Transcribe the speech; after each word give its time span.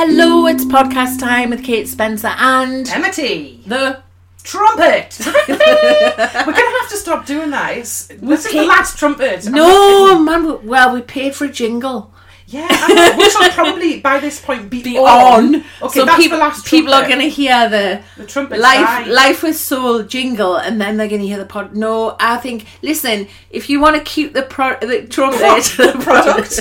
Hello, 0.00 0.46
it's 0.46 0.64
podcast 0.64 1.18
time 1.18 1.50
with 1.50 1.64
Kate 1.64 1.88
Spencer 1.88 2.28
and 2.28 2.86
Emity, 2.86 3.64
the. 3.64 4.00
trumpet. 4.44 5.18
We're 5.26 5.56
gonna 5.56 6.78
have 6.80 6.88
to 6.90 6.96
stop 6.96 7.26
doing 7.26 7.50
that. 7.50 7.76
It's, 7.78 8.06
this 8.06 8.46
is 8.46 8.52
the 8.52 8.62
last 8.62 8.96
trumpet. 8.96 9.44
I'm 9.46 9.52
No, 9.52 10.20
man. 10.20 10.44
we- 10.46 10.68
Well, 10.68 10.94
we 10.94 11.02
paid 11.02 11.34
for 11.34 11.46
a 11.46 11.48
jingle. 11.50 12.12
Yeah, 12.46 12.66
I 12.70 12.94
know, 12.94 13.16
which 13.18 13.34
will 13.38 13.50
probably 13.50 14.00
by 14.00 14.20
this 14.20 14.40
point 14.40 14.70
be, 14.70 14.82
Be 14.82 14.96
on. 14.96 15.56
Okay, 15.82 15.98
so 16.00 16.04
that's 16.06 16.16
people, 16.16 16.38
the 16.38 16.44
last 16.44 16.64
people 16.64 16.94
are 16.94 17.00
trumpet. 17.00 17.16
going 17.16 17.28
to 17.28 17.34
hear 17.34 17.68
the 17.68 18.00
The 18.16 18.24
trumpet's 18.26 18.62
life 18.62 18.78
died. 18.86 19.08
life 19.08 19.42
with 19.42 19.56
soul 19.58 20.02
jingle, 20.04 20.56
and 20.56 20.80
then 20.80 20.96
they're 20.96 21.08
going 21.08 21.20
to 21.20 21.26
hear 21.26 21.36
the 21.38 21.44
pod. 21.44 21.74
No, 21.76 22.16
I 22.18 22.38
think. 22.38 22.64
Listen, 22.82 23.26
if 23.50 23.68
you 23.68 23.80
want 23.80 23.96
to 23.96 24.02
keep 24.02 24.32
the 24.32 24.42
pro- 24.42 24.78
the 24.78 25.06
trumpet, 25.08 25.40
the 25.76 25.98
product. 26.00 26.52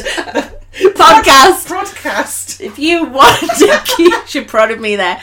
podcast. 0.97 1.67
broadcast. 1.69 2.03
If 2.67 2.77
you 2.79 3.05
want 3.05 3.39
to 3.59 3.81
keep, 3.95 4.13
she 4.27 4.43
prodded 4.43 4.79
me 4.81 4.95
there. 4.95 5.21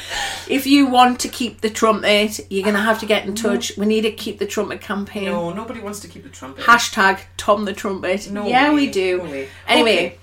If 0.49 0.67
you 0.67 0.87
want 0.87 1.21
to 1.21 1.29
keep 1.29 1.61
the 1.61 1.71
trumpet, 1.71 2.41
you're 2.51 2.63
going 2.63 2.75
to 2.75 2.81
have 2.81 3.01
to 3.01 3.07
get 3.07 3.27
in 3.27 3.35
touch. 3.35 3.77
We 3.77 3.87
need 3.87 4.03
to 4.03 4.13
keep 4.13 4.39
the 4.39 4.47
trumpet 4.47 4.81
campaign. 4.81 5.27
No, 5.27 5.53
nobody 5.53 5.81
wants 5.81 6.01
to 6.01 6.09
keep 6.09 6.23
the 6.23 6.29
trumpet. 6.31 6.65
Hashtag 6.65 7.21
Tom 7.37 7.65
the 7.65 7.73
trumpet. 7.73 8.31
No 8.31 8.47
yeah, 8.47 8.71
way, 8.71 8.75
we 8.75 8.91
do. 8.91 9.19
no 9.19 9.25
way. 9.25 9.49
Anyway, 9.69 9.97
Okay. 10.07 10.19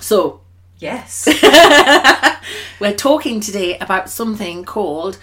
so 0.00 0.40
Yes. 0.78 1.26
we're 2.80 2.94
talking 2.94 3.40
today 3.40 3.78
about 3.78 4.10
something 4.10 4.64
called 4.64 5.18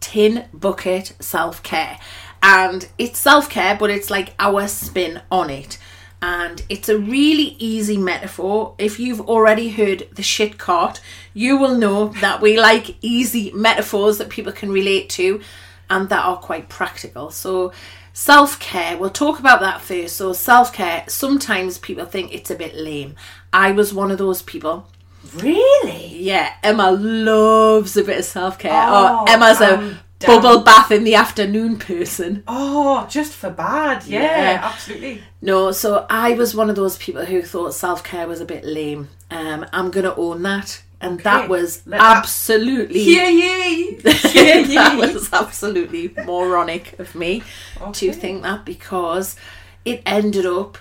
tin 0.00 0.46
bucket 0.54 1.12
self 1.20 1.62
care. 1.62 1.98
And 2.42 2.88
it's 2.98 3.18
self 3.18 3.50
care, 3.50 3.76
but 3.76 3.90
it's 3.90 4.10
like 4.10 4.34
our 4.38 4.66
spin 4.68 5.20
on 5.30 5.50
it. 5.50 5.78
And 6.22 6.62
it's 6.68 6.88
a 6.88 6.96
really 6.98 7.56
easy 7.58 7.98
metaphor. 7.98 8.74
If 8.78 9.00
you've 9.00 9.20
already 9.22 9.70
heard 9.70 10.06
the 10.12 10.22
shit 10.22 10.56
cart, 10.56 11.00
you 11.34 11.56
will 11.58 11.76
know 11.76 12.08
that 12.20 12.40
we 12.40 12.58
like 12.60 12.94
easy 13.02 13.50
metaphors 13.52 14.18
that 14.18 14.28
people 14.28 14.52
can 14.52 14.70
relate 14.70 15.10
to 15.10 15.40
and 15.90 16.08
that 16.10 16.24
are 16.24 16.36
quite 16.36 16.68
practical. 16.68 17.30
So, 17.32 17.72
self 18.12 18.60
care, 18.60 18.96
we'll 18.96 19.10
talk 19.10 19.40
about 19.40 19.60
that 19.60 19.80
first. 19.80 20.16
So, 20.16 20.32
self 20.32 20.72
care, 20.72 21.04
sometimes 21.08 21.78
people 21.78 22.04
think 22.06 22.32
it's 22.32 22.50
a 22.52 22.54
bit 22.54 22.76
lame. 22.76 23.16
I 23.52 23.72
was 23.72 23.92
one 23.92 24.12
of 24.12 24.18
those 24.18 24.42
people. 24.42 24.86
really? 25.34 26.06
Yeah, 26.18 26.52
Emma 26.62 26.90
loves 26.92 27.96
a 27.96 28.04
bit 28.04 28.18
of 28.20 28.24
self 28.24 28.58
care. 28.58 28.72
Oh, 28.72 29.24
Oh, 29.26 29.32
Emma's 29.32 29.60
a 29.60 29.78
um, 29.78 29.98
Bubble 30.26 30.60
bath 30.62 30.90
in 30.90 31.04
the 31.04 31.14
afternoon 31.14 31.76
person. 31.78 32.42
Oh, 32.48 33.06
just 33.10 33.32
for 33.32 33.50
bad. 33.50 34.04
Yeah, 34.06 34.20
Yeah. 34.22 34.60
absolutely. 34.64 35.22
No, 35.40 35.72
so 35.72 36.06
I 36.10 36.34
was 36.34 36.54
one 36.54 36.70
of 36.70 36.76
those 36.76 36.96
people 36.98 37.24
who 37.24 37.42
thought 37.42 37.74
self 37.74 38.02
care 38.04 38.26
was 38.28 38.40
a 38.40 38.44
bit 38.44 38.64
lame. 38.64 39.08
Um, 39.30 39.66
I'm 39.72 39.90
gonna 39.90 40.14
own 40.16 40.42
that, 40.42 40.82
and 41.00 41.20
that 41.20 41.48
was 41.48 41.82
let 41.86 41.98
that- 42.00 42.16
absolutely 42.18 43.02
Hear 43.04 43.24
Yeah, 43.24 44.10
Hear 44.32 44.56
ye. 44.60 44.74
that 44.76 44.96
was 44.98 45.32
absolutely 45.32 46.14
moronic 46.26 46.98
of 46.98 47.14
me 47.14 47.42
to 47.92 48.12
think 48.12 48.42
that 48.42 48.64
because 48.64 49.36
it 49.84 50.02
ended 50.06 50.46
up 50.46 50.78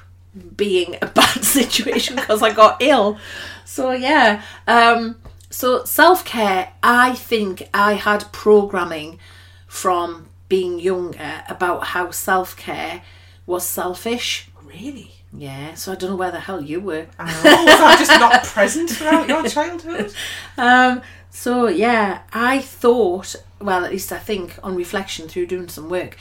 being 0.56 0.96
a 1.02 1.06
bad 1.20 1.44
situation 1.44 2.16
because 2.16 2.42
I 2.42 2.52
got 2.54 2.82
ill. 2.82 3.18
So 3.66 3.92
yeah, 3.92 4.42
um, 4.68 5.16
so 5.52 5.84
self 5.84 6.26
care. 6.26 6.74
I 6.82 7.14
think 7.14 7.70
I 7.74 7.94
had 7.94 8.32
programming 8.32 9.20
from 9.68 10.28
being 10.50 10.80
younger 10.80 11.44
about 11.48 11.88
how 11.88 12.12
self 12.12 12.56
care 12.58 13.04
was 13.46 13.66
selfish. 13.66 14.50
Really? 14.64 15.12
Yeah, 15.34 15.76
so 15.76 15.92
I 15.94 15.96
don't 15.96 16.10
know 16.10 16.16
where 16.18 16.32
the 16.32 16.42
hell 16.42 16.62
you 16.62 16.82
were. 16.82 17.08
I 17.18 17.32
know. 17.32 17.66
Was 17.66 17.80
I 17.80 17.96
just 17.98 18.20
not 18.20 18.44
present 18.44 18.90
throughout 18.90 19.28
your 19.28 19.48
childhood? 19.48 20.14
Um, 20.58 21.02
so 21.30 21.68
yeah, 21.68 22.24
I 22.34 22.60
thought, 22.60 23.36
well, 23.60 23.86
at 23.86 23.92
least 23.92 24.12
I 24.12 24.18
think 24.18 24.60
on 24.62 24.76
reflection 24.76 25.30
through 25.30 25.48
doing 25.48 25.70
some 25.70 25.90
work, 25.90 26.18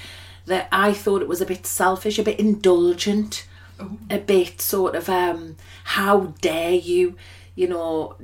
that 0.47 0.69
I 0.71 0.93
thought 0.93 1.22
it 1.22 1.28
was 1.28 1.41
a 1.41 1.47
bit 1.47 1.66
selfish, 1.66 2.19
a 2.19 2.22
bit 2.22 2.38
indulgent, 2.38 3.47
a 4.09 4.19
bit 4.19 4.60
sort 4.60 4.94
of, 4.94 5.09
um, 5.09 5.56
how 5.84 6.34
dare 6.41 6.72
you, 6.75 7.16
you 7.60 7.69
know, 7.69 8.16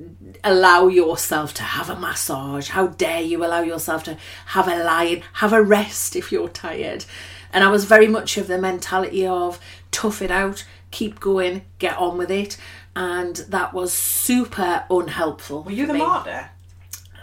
allow 0.43 0.89
yourself 0.89 1.53
to 1.53 1.63
have 1.63 1.91
a 1.91 1.95
massage? 1.95 2.71
How 2.71 2.87
dare 2.87 3.21
you 3.21 3.45
allow 3.45 3.61
yourself 3.61 4.03
to 4.05 4.17
have 4.47 4.67
a 4.67 4.83
lie, 4.83 5.23
have 5.35 5.53
a 5.53 5.63
rest 5.63 6.17
if 6.17 6.33
you're 6.33 6.49
tired? 6.49 7.05
And 7.53 7.63
I 7.63 7.69
was 7.69 7.85
very 7.85 8.09
much 8.09 8.39
of 8.39 8.47
the 8.47 8.57
mentality 8.57 9.27
of 9.27 9.61
tough 9.91 10.23
it 10.23 10.31
out, 10.31 10.65
keep 10.91 11.21
going, 11.21 11.67
get 11.79 11.99
on 11.99 12.17
with 12.17 12.31
it. 12.31 12.57
And 12.95 13.37
that 13.51 13.75
was 13.75 13.93
super 13.93 14.85
unhelpful. 14.89 15.65
Were 15.65 15.71
you 15.71 15.87
the 15.87 15.93
me. 15.93 15.99
martyr? 15.99 16.49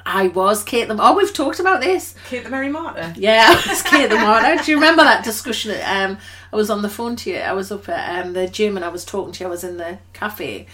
I 0.05 0.27
was 0.27 0.63
Kate 0.63 0.87
the. 0.87 0.95
Oh, 0.99 1.15
we've 1.15 1.33
talked 1.33 1.59
about 1.59 1.81
this. 1.81 2.13
Kate 2.29 2.43
the 2.43 2.49
Merry 2.51 2.69
Martyr? 2.69 3.11
Yeah, 3.17 3.45
I 3.65 3.69
was 3.69 3.81
Kate 3.81 4.09
the 4.11 4.17
Martyr. 4.17 4.61
Do 4.61 4.69
you 4.69 4.77
remember 4.77 5.01
that 5.01 5.23
discussion? 5.23 5.71
Um, 5.83 6.19
I 6.51 6.55
was 6.55 6.69
on 6.69 6.83
the 6.83 6.89
phone 6.89 7.15
to 7.15 7.31
you. 7.31 7.37
I 7.37 7.53
was 7.53 7.71
up 7.71 7.89
at 7.89 8.23
um, 8.23 8.33
the 8.33 8.47
gym 8.47 8.75
and 8.75 8.85
I 8.85 8.89
was 8.89 9.03
talking 9.03 9.33
to 9.33 9.43
you. 9.43 9.47
I 9.47 9.49
was 9.49 9.63
in 9.63 9.77
the 9.77 9.97
cafe, 10.11 10.67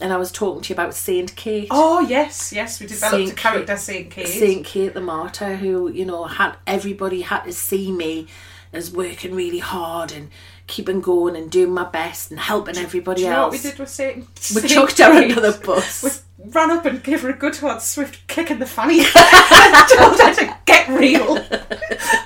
and 0.00 0.12
I 0.12 0.16
was 0.16 0.32
talking 0.32 0.62
to 0.62 0.68
you 0.70 0.74
about 0.74 0.94
Saint 0.94 1.34
Kate. 1.36 1.68
Oh, 1.70 2.00
yes, 2.00 2.52
yes. 2.52 2.80
We 2.80 2.86
developed 2.86 3.16
Saint 3.16 3.32
a 3.32 3.34
character, 3.34 3.72
Kate- 3.74 3.78
Saint 3.80 4.10
Kate. 4.10 4.26
Saint 4.28 4.64
Kate 4.66 4.94
the 4.94 5.00
Martyr, 5.00 5.56
who 5.56 5.90
you 5.90 6.04
know 6.04 6.24
had 6.24 6.56
everybody 6.66 7.22
had 7.22 7.42
to 7.44 7.52
see 7.52 7.92
me 7.92 8.26
as 8.72 8.90
working 8.90 9.34
really 9.34 9.60
hard 9.60 10.10
and 10.12 10.30
keeping 10.66 11.00
going 11.00 11.36
and 11.36 11.50
doing 11.50 11.70
my 11.72 11.84
best 11.84 12.30
and 12.30 12.40
helping 12.40 12.76
everybody 12.76 13.20
Do 13.20 13.26
you 13.26 13.30
know 13.32 13.42
what 13.48 13.54
else. 13.54 13.64
we 13.64 13.70
did 13.70 13.78
with 13.78 13.88
Saint? 13.88 14.16
We 14.26 14.60
Saint 14.60 14.68
chucked 14.68 14.98
her 14.98 15.12
under 15.12 15.34
the 15.40 15.60
bus. 15.64 16.02
We 16.38 16.50
ran 16.50 16.70
up 16.72 16.84
and 16.86 17.02
gave 17.02 17.20
her 17.22 17.30
a 17.30 17.34
good 17.34 17.54
hard 17.56 17.80
swift 17.82 18.26
kick 18.26 18.50
in 18.50 18.58
the 18.58 18.66
fanny. 18.66 19.00
and 19.00 19.06
told 19.96 20.18
her 20.18 20.34
to 20.34 20.58
get 20.64 20.88
real. 20.88 21.34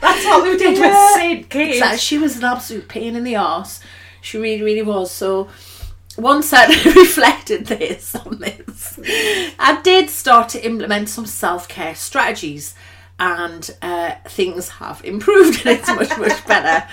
That's 0.00 0.24
what 0.24 0.42
we 0.44 0.56
did 0.56 0.78
Yeah. 0.78 0.88
with 0.88 1.14
Saint 1.16 1.50
Kate. 1.50 1.70
Exactly. 1.74 1.98
She 1.98 2.16
was 2.18 2.36
an 2.38 2.44
absolute 2.44 2.88
pain 2.88 3.14
in 3.16 3.24
the 3.24 3.36
arse. 3.36 3.80
She 4.20 4.38
really, 4.38 4.62
really 4.62 4.82
was. 4.82 5.10
So 5.10 5.48
once 6.18 6.52
I 6.52 6.66
reflected 6.84 7.66
this 7.66 8.14
on 8.14 8.40
this, 8.40 8.98
I 9.58 9.80
did 9.82 10.10
start 10.10 10.48
to 10.50 10.66
implement 10.66 11.08
some 11.08 11.26
self 11.26 11.68
care 11.68 11.94
strategies, 11.94 12.74
and 13.18 13.70
uh, 13.80 14.14
things 14.26 14.68
have 14.68 15.04
improved, 15.04 15.66
and 15.66 15.78
it's 15.78 15.88
much, 15.88 16.18
much 16.18 16.46
better. 16.46 16.86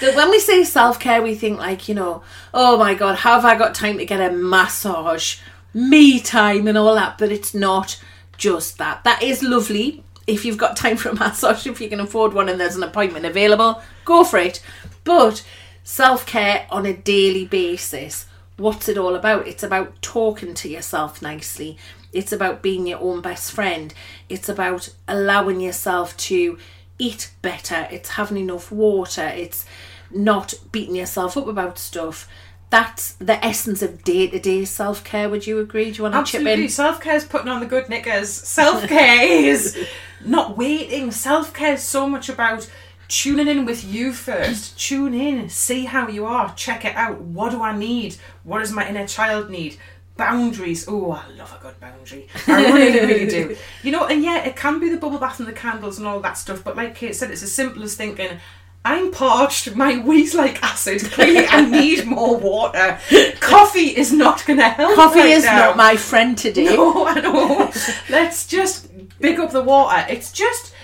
But 0.00 0.14
when 0.14 0.30
we 0.30 0.38
say 0.38 0.62
self 0.64 1.00
care, 1.00 1.22
we 1.22 1.34
think 1.34 1.58
like 1.58 1.88
you 1.88 1.94
know, 1.94 2.22
oh 2.54 2.76
my 2.76 2.94
god, 2.94 3.16
how 3.16 3.34
have 3.34 3.44
I 3.44 3.56
got 3.56 3.74
time 3.74 3.98
to 3.98 4.04
get 4.04 4.20
a 4.20 4.34
massage, 4.34 5.38
me 5.74 6.20
time, 6.20 6.68
and 6.68 6.76
all 6.76 6.94
that? 6.94 7.18
But 7.18 7.32
it's 7.32 7.54
not 7.54 8.00
just 8.36 8.78
that. 8.78 9.04
That 9.04 9.22
is 9.22 9.42
lovely 9.42 10.04
if 10.26 10.44
you've 10.44 10.58
got 10.58 10.76
time 10.76 10.96
for 10.96 11.08
a 11.08 11.14
massage, 11.14 11.66
if 11.66 11.80
you 11.80 11.88
can 11.88 12.00
afford 12.00 12.34
one, 12.34 12.48
and 12.48 12.60
there's 12.60 12.76
an 12.76 12.82
appointment 12.82 13.24
available, 13.24 13.82
go 14.04 14.22
for 14.22 14.38
it. 14.38 14.62
But 15.04 15.44
self 15.82 16.26
care 16.26 16.66
on 16.70 16.86
a 16.86 16.92
daily 16.92 17.46
basis, 17.46 18.26
what's 18.60 18.88
it 18.88 18.98
all 18.98 19.16
about? 19.16 19.46
It's 19.46 19.62
about 19.62 20.00
talking 20.02 20.54
to 20.54 20.68
yourself 20.68 21.22
nicely. 21.22 21.78
It's 22.12 22.32
about 22.32 22.62
being 22.62 22.86
your 22.86 23.00
own 23.00 23.20
best 23.20 23.52
friend. 23.52 23.92
It's 24.28 24.48
about 24.48 24.92
allowing 25.08 25.60
yourself 25.60 26.16
to 26.18 26.58
eat 26.98 27.30
better. 27.42 27.88
It's 27.90 28.10
having 28.10 28.36
enough 28.36 28.70
water. 28.70 29.26
It's 29.26 29.64
not 30.10 30.54
beating 30.70 30.96
yourself 30.96 31.36
up 31.36 31.46
about 31.46 31.78
stuff. 31.78 32.28
That's 32.68 33.14
the 33.14 33.44
essence 33.44 33.82
of 33.82 34.04
day 34.04 34.28
to 34.28 34.38
day 34.38 34.64
self 34.64 35.02
care. 35.02 35.28
Would 35.28 35.46
you 35.46 35.58
agree? 35.58 35.90
Do 35.90 35.96
you 35.98 36.02
want 36.04 36.26
to 36.26 36.30
chip 36.30 36.46
in? 36.46 36.68
Self 36.68 37.00
care 37.00 37.16
is 37.16 37.24
putting 37.24 37.48
on 37.48 37.60
the 37.60 37.66
good 37.66 37.88
knickers. 37.88 38.28
Self 38.30 38.86
care 38.86 39.26
is 39.26 39.88
not 40.24 40.56
waiting. 40.56 41.10
Self 41.10 41.52
care 41.52 41.74
is 41.74 41.82
so 41.82 42.08
much 42.08 42.28
about 42.28 42.70
tuning 43.10 43.48
in 43.48 43.64
with 43.66 43.84
you 43.84 44.12
first. 44.12 44.78
Tune 44.78 45.12
in, 45.12 45.48
see 45.50 45.84
how 45.84 46.08
you 46.08 46.24
are, 46.24 46.54
check 46.54 46.84
it 46.84 46.96
out. 46.96 47.20
What 47.20 47.50
do 47.50 47.60
I 47.60 47.76
need? 47.76 48.16
What 48.44 48.60
does 48.60 48.72
my 48.72 48.88
inner 48.88 49.06
child 49.06 49.50
need? 49.50 49.76
Boundaries. 50.16 50.86
Oh, 50.88 51.12
I 51.12 51.28
love 51.30 51.54
a 51.58 51.62
good 51.62 51.78
boundary. 51.80 52.28
I 52.46 52.72
really, 52.72 53.00
really 53.00 53.26
do. 53.26 53.56
You 53.82 53.92
know, 53.92 54.06
and 54.06 54.22
yeah, 54.22 54.44
it 54.44 54.56
can 54.56 54.78
be 54.78 54.88
the 54.88 54.96
bubble 54.96 55.18
bath 55.18 55.40
and 55.40 55.48
the 55.48 55.52
candles 55.52 55.98
and 55.98 56.06
all 56.06 56.20
that 56.20 56.38
stuff, 56.38 56.62
but 56.62 56.76
like 56.76 56.94
Kate 56.94 57.14
said, 57.14 57.30
it's 57.30 57.42
as 57.42 57.52
simple 57.52 57.82
as 57.82 57.96
thinking, 57.96 58.38
I'm 58.84 59.12
parched, 59.12 59.74
my 59.74 59.98
wee's 59.98 60.34
like 60.34 60.62
acid, 60.62 61.02
clearly 61.10 61.46
I 61.46 61.62
need 61.62 62.06
more 62.06 62.36
water. 62.38 62.98
Coffee 63.40 63.96
is 63.96 64.12
not 64.12 64.46
going 64.46 64.58
to 64.58 64.68
help. 64.68 64.94
Coffee 64.94 65.20
right 65.20 65.30
is 65.30 65.44
now. 65.44 65.56
not 65.56 65.76
my 65.76 65.96
friend 65.96 66.38
today. 66.38 66.76
No, 66.76 67.06
I 67.06 67.20
know. 67.20 67.70
Let's 68.08 68.46
just 68.46 68.88
big 69.18 69.38
up 69.38 69.50
the 69.50 69.62
water. 69.62 70.06
It's 70.08 70.32
just 70.32 70.74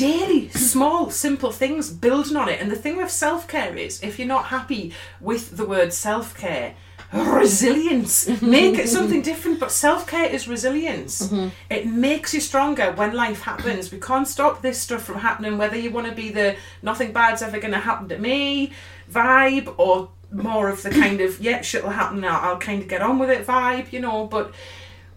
daily, 0.00 0.48
small, 0.48 1.10
simple 1.10 1.52
things 1.52 1.90
building 1.90 2.36
on 2.36 2.48
it. 2.48 2.58
And 2.58 2.70
the 2.70 2.76
thing 2.76 2.96
with 2.96 3.10
self 3.10 3.46
care 3.46 3.76
is 3.76 4.02
if 4.02 4.18
you're 4.18 4.26
not 4.26 4.46
happy 4.46 4.94
with 5.20 5.58
the 5.58 5.66
word 5.66 5.92
self 5.92 6.36
care, 6.36 6.74
resilience. 7.12 8.26
Make 8.42 8.78
it 8.78 8.88
something 8.88 9.20
different, 9.20 9.60
but 9.60 9.70
self 9.70 10.06
care 10.06 10.24
is 10.24 10.48
resilience. 10.48 11.28
Mm-hmm. 11.28 11.48
It 11.68 11.86
makes 11.86 12.32
you 12.32 12.40
stronger 12.40 12.92
when 12.92 13.14
life 13.14 13.42
happens. 13.42 13.92
We 13.92 14.00
can't 14.00 14.26
stop 14.26 14.62
this 14.62 14.80
stuff 14.80 15.02
from 15.02 15.18
happening, 15.18 15.58
whether 15.58 15.76
you 15.76 15.90
want 15.90 16.06
to 16.06 16.14
be 16.14 16.30
the 16.30 16.56
nothing 16.82 17.12
bad's 17.12 17.42
ever 17.42 17.60
going 17.60 17.74
to 17.74 17.80
happen 17.80 18.08
to 18.08 18.18
me 18.18 18.72
vibe 19.10 19.74
or 19.76 20.08
more 20.30 20.68
of 20.68 20.82
the 20.82 20.90
kind 20.90 21.20
of, 21.20 21.40
yeah, 21.40 21.60
shit'll 21.60 21.90
happen 21.90 22.20
now, 22.20 22.38
I'll 22.38 22.58
kind 22.58 22.80
of 22.80 22.88
get 22.88 23.02
on 23.02 23.18
with 23.18 23.28
it 23.28 23.44
vibe, 23.44 23.92
you 23.92 23.98
know, 23.98 24.26
but 24.26 24.54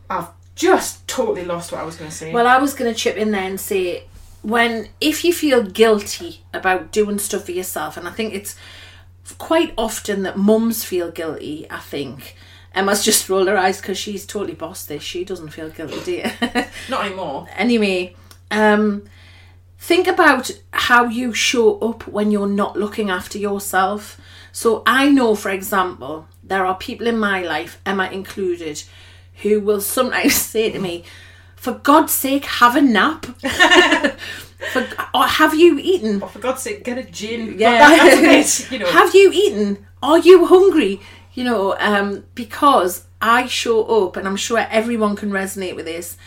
I've 0.09 0.29
just 0.55 1.07
totally 1.07 1.45
lost 1.45 1.71
what 1.71 1.81
I 1.81 1.83
was 1.83 1.95
going 1.95 2.09
to 2.09 2.15
say. 2.15 2.33
Well, 2.33 2.47
I 2.47 2.57
was 2.57 2.73
going 2.73 2.91
to 2.91 2.99
chip 2.99 3.15
in 3.15 3.29
there 3.29 3.43
and 3.43 3.59
say, 3.59 4.07
when 4.43 4.89
if 5.01 5.23
you 5.23 5.33
feel 5.33 5.63
guilty 5.63 6.43
about 6.53 6.91
doing 6.91 7.17
stuff 7.17 7.45
for 7.45 7.51
yourself, 7.51 7.97
and 7.97 8.07
I 8.07 8.11
think 8.11 8.33
it's 8.33 8.55
quite 9.37 9.73
often 9.77 10.23
that 10.23 10.37
mums 10.37 10.83
feel 10.83 11.09
guilty. 11.09 11.65
I 11.69 11.79
think 11.79 12.35
Emma's 12.75 13.03
just 13.03 13.27
rolled 13.29 13.47
her 13.47 13.57
eyes 13.57 13.81
because 13.81 13.97
she's 13.97 14.25
totally 14.25 14.53
bossed 14.53 14.89
this. 14.89 15.01
She 15.01 15.23
doesn't 15.23 15.49
feel 15.49 15.69
guilty, 15.69 15.99
do 16.03 16.11
you? 16.11 16.63
Not 16.89 17.05
anymore. 17.05 17.47
anyway, 17.55 18.15
um, 18.51 19.03
think 19.79 20.07
about 20.07 20.51
how 20.71 21.05
you 21.05 21.33
show 21.33 21.79
up 21.79 22.07
when 22.07 22.29
you're 22.29 22.47
not 22.47 22.77
looking 22.77 23.09
after 23.09 23.37
yourself. 23.37 24.19
So 24.51 24.83
I 24.85 25.09
know, 25.09 25.35
for 25.35 25.49
example, 25.49 26.27
there 26.43 26.65
are 26.65 26.75
people 26.75 27.07
in 27.07 27.17
my 27.17 27.41
life, 27.41 27.81
Emma 27.85 28.09
included, 28.11 28.83
who 29.41 29.61
will 29.61 29.81
sometimes 29.81 30.35
say 30.51 30.69
to 30.69 30.79
me, 30.79 31.05
"For 31.63 31.73
God's 31.73 32.13
sake, 32.13 32.45
have 32.45 32.75
a 32.75 32.81
nap." 32.81 33.25
for, 34.73 34.87
or 35.13 35.25
have 35.27 35.53
you 35.55 35.79
eaten? 35.79 36.21
Oh, 36.21 36.27
for 36.27 36.39
God's 36.39 36.61
sake, 36.61 36.83
get 36.83 36.97
a 36.97 37.03
gin. 37.03 37.57
Yeah. 37.57 37.79
That- 37.79 38.19
that's 38.21 38.59
a 38.59 38.67
bit, 38.67 38.71
you 38.71 38.79
know. 38.79 38.91
Have 38.91 39.13
you 39.15 39.31
eaten? 39.33 39.85
Are 40.01 40.19
you 40.19 40.45
hungry? 40.45 40.99
You 41.33 41.45
know, 41.45 41.75
um, 41.79 42.25
because 42.35 43.05
I 43.21 43.47
show 43.47 43.77
up, 44.05 44.17
and 44.17 44.27
I'm 44.27 44.35
sure 44.35 44.59
everyone 44.69 45.15
can 45.15 45.31
resonate 45.31 45.75
with 45.75 45.85
this 45.85 46.17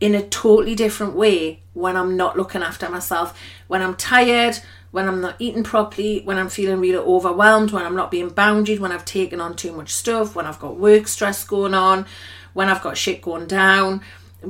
in 0.00 0.14
a 0.14 0.22
totally 0.22 0.74
different 0.74 1.14
way 1.14 1.60
when 1.72 1.96
I'm 1.96 2.16
not 2.16 2.36
looking 2.36 2.62
after 2.62 2.88
myself. 2.88 3.36
When 3.66 3.82
I'm 3.82 3.96
tired, 3.96 4.58
when 4.92 5.08
I'm 5.08 5.20
not 5.20 5.36
eating 5.40 5.64
properly, 5.64 6.22
when 6.24 6.38
I'm 6.38 6.48
feeling 6.48 6.80
really 6.80 6.98
overwhelmed, 6.98 7.72
when 7.72 7.84
I'm 7.84 7.96
not 7.96 8.10
being 8.12 8.28
bounded, 8.28 8.78
when 8.80 8.92
I've 8.92 9.04
taken 9.04 9.40
on 9.40 9.56
too 9.56 9.72
much 9.72 9.90
stuff, 9.90 10.34
when 10.36 10.46
I've 10.46 10.60
got 10.60 10.76
work 10.78 11.08
stress 11.08 11.42
going 11.44 11.74
on, 11.74 12.06
when 12.52 12.68
I've 12.68 12.82
got 12.82 12.96
shit 12.96 13.20
going 13.20 13.46
down, 13.48 14.00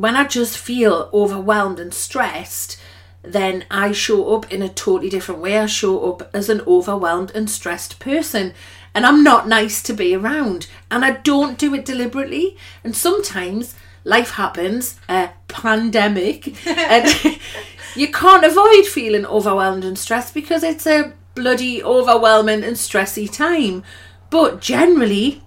when 0.01 0.17
I 0.17 0.27
just 0.27 0.59
feel 0.59 1.11
overwhelmed 1.13 1.79
and 1.81 1.93
stressed 1.93 2.79
then 3.25 3.65
I 3.71 3.93
show 3.93 4.35
up 4.35 4.53
in 4.53 4.63
a 4.63 4.69
totally 4.69 5.09
different 5.09 5.41
way. 5.41 5.59
I 5.59 5.67
show 5.67 6.13
up 6.13 6.31
as 6.35 6.49
an 6.49 6.61
overwhelmed 6.67 7.33
and 7.35 7.49
stressed 7.49 7.99
person. 7.99 8.53
And 8.95 9.05
I'm 9.07 9.25
not 9.25 9.49
nice 9.49 9.83
to 9.85 9.95
be 9.95 10.15
around. 10.15 10.69
And 10.91 11.05
I 11.05 11.13
don't 11.13 11.59
do 11.59 11.75
it 11.75 11.85
deliberately. 11.85 12.57
And 12.85 12.95
sometimes 12.95 13.75
life 14.05 14.33
happens, 14.33 15.01
a 15.09 15.31
pandemic, 15.49 16.67
and 16.67 17.41
you 17.97 18.13
can't 18.13 18.45
avoid 18.45 18.87
feeling 18.87 19.25
overwhelmed 19.27 19.85
and 19.85 19.99
stressed 19.99 20.35
because 20.35 20.63
it's 20.63 20.87
a 20.87 21.15
bloody 21.35 21.83
overwhelming 21.83 22.63
and 22.63 22.77
stressy 22.77 23.31
time. 23.33 23.83
But 24.29 24.61
generally, 24.61 25.43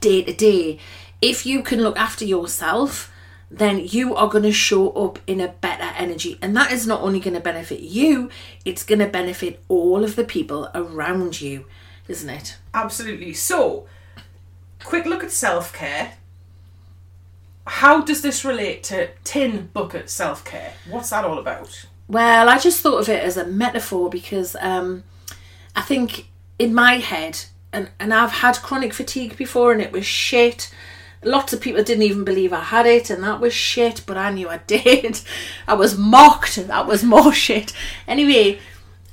day 0.00 0.22
to 0.22 0.32
day, 0.32 0.78
if 1.22 1.46
you 1.46 1.62
can 1.62 1.82
look 1.82 1.98
after 1.98 2.24
yourself, 2.24 3.10
then 3.50 3.78
you 3.78 4.14
are 4.14 4.28
going 4.28 4.44
to 4.44 4.52
show 4.52 4.90
up 4.90 5.18
in 5.26 5.40
a 5.40 5.48
better 5.48 5.94
energy. 5.96 6.38
And 6.42 6.56
that 6.56 6.70
is 6.70 6.86
not 6.86 7.00
only 7.00 7.20
going 7.20 7.34
to 7.34 7.40
benefit 7.40 7.80
you, 7.80 8.30
it's 8.64 8.84
going 8.84 8.98
to 8.98 9.06
benefit 9.06 9.62
all 9.68 10.04
of 10.04 10.16
the 10.16 10.24
people 10.24 10.70
around 10.74 11.40
you, 11.40 11.64
isn't 12.08 12.28
it? 12.28 12.58
Absolutely. 12.74 13.32
So, 13.32 13.86
quick 14.84 15.06
look 15.06 15.24
at 15.24 15.30
self 15.30 15.72
care. 15.72 16.14
How 17.66 18.02
does 18.02 18.22
this 18.22 18.44
relate 18.44 18.82
to 18.84 19.10
tin 19.24 19.70
bucket 19.72 20.10
self 20.10 20.44
care? 20.44 20.74
What's 20.88 21.10
that 21.10 21.24
all 21.24 21.38
about? 21.38 21.86
Well, 22.06 22.48
I 22.48 22.58
just 22.58 22.80
thought 22.80 23.00
of 23.00 23.08
it 23.08 23.22
as 23.22 23.36
a 23.36 23.46
metaphor 23.46 24.08
because 24.08 24.56
um, 24.60 25.04
I 25.76 25.82
think 25.82 26.28
in 26.58 26.74
my 26.74 26.94
head, 26.94 27.44
and, 27.72 27.90
and 28.00 28.14
I've 28.14 28.32
had 28.32 28.56
chronic 28.62 28.94
fatigue 28.94 29.36
before 29.36 29.72
and 29.72 29.82
it 29.82 29.92
was 29.92 30.06
shit. 30.06 30.72
Lots 31.24 31.52
of 31.52 31.60
people 31.60 31.82
didn't 31.82 32.04
even 32.04 32.24
believe 32.24 32.52
I 32.52 32.60
had 32.60 32.86
it, 32.86 33.10
and 33.10 33.22
that 33.24 33.40
was 33.40 33.52
shit, 33.52 34.02
but 34.06 34.16
I 34.16 34.30
knew 34.30 34.48
I 34.48 34.58
did. 34.66 35.20
I 35.66 35.74
was 35.74 35.98
mocked, 35.98 36.56
that 36.56 36.86
was 36.86 37.02
more 37.02 37.32
shit. 37.46 37.72
Anyway, 38.06 38.60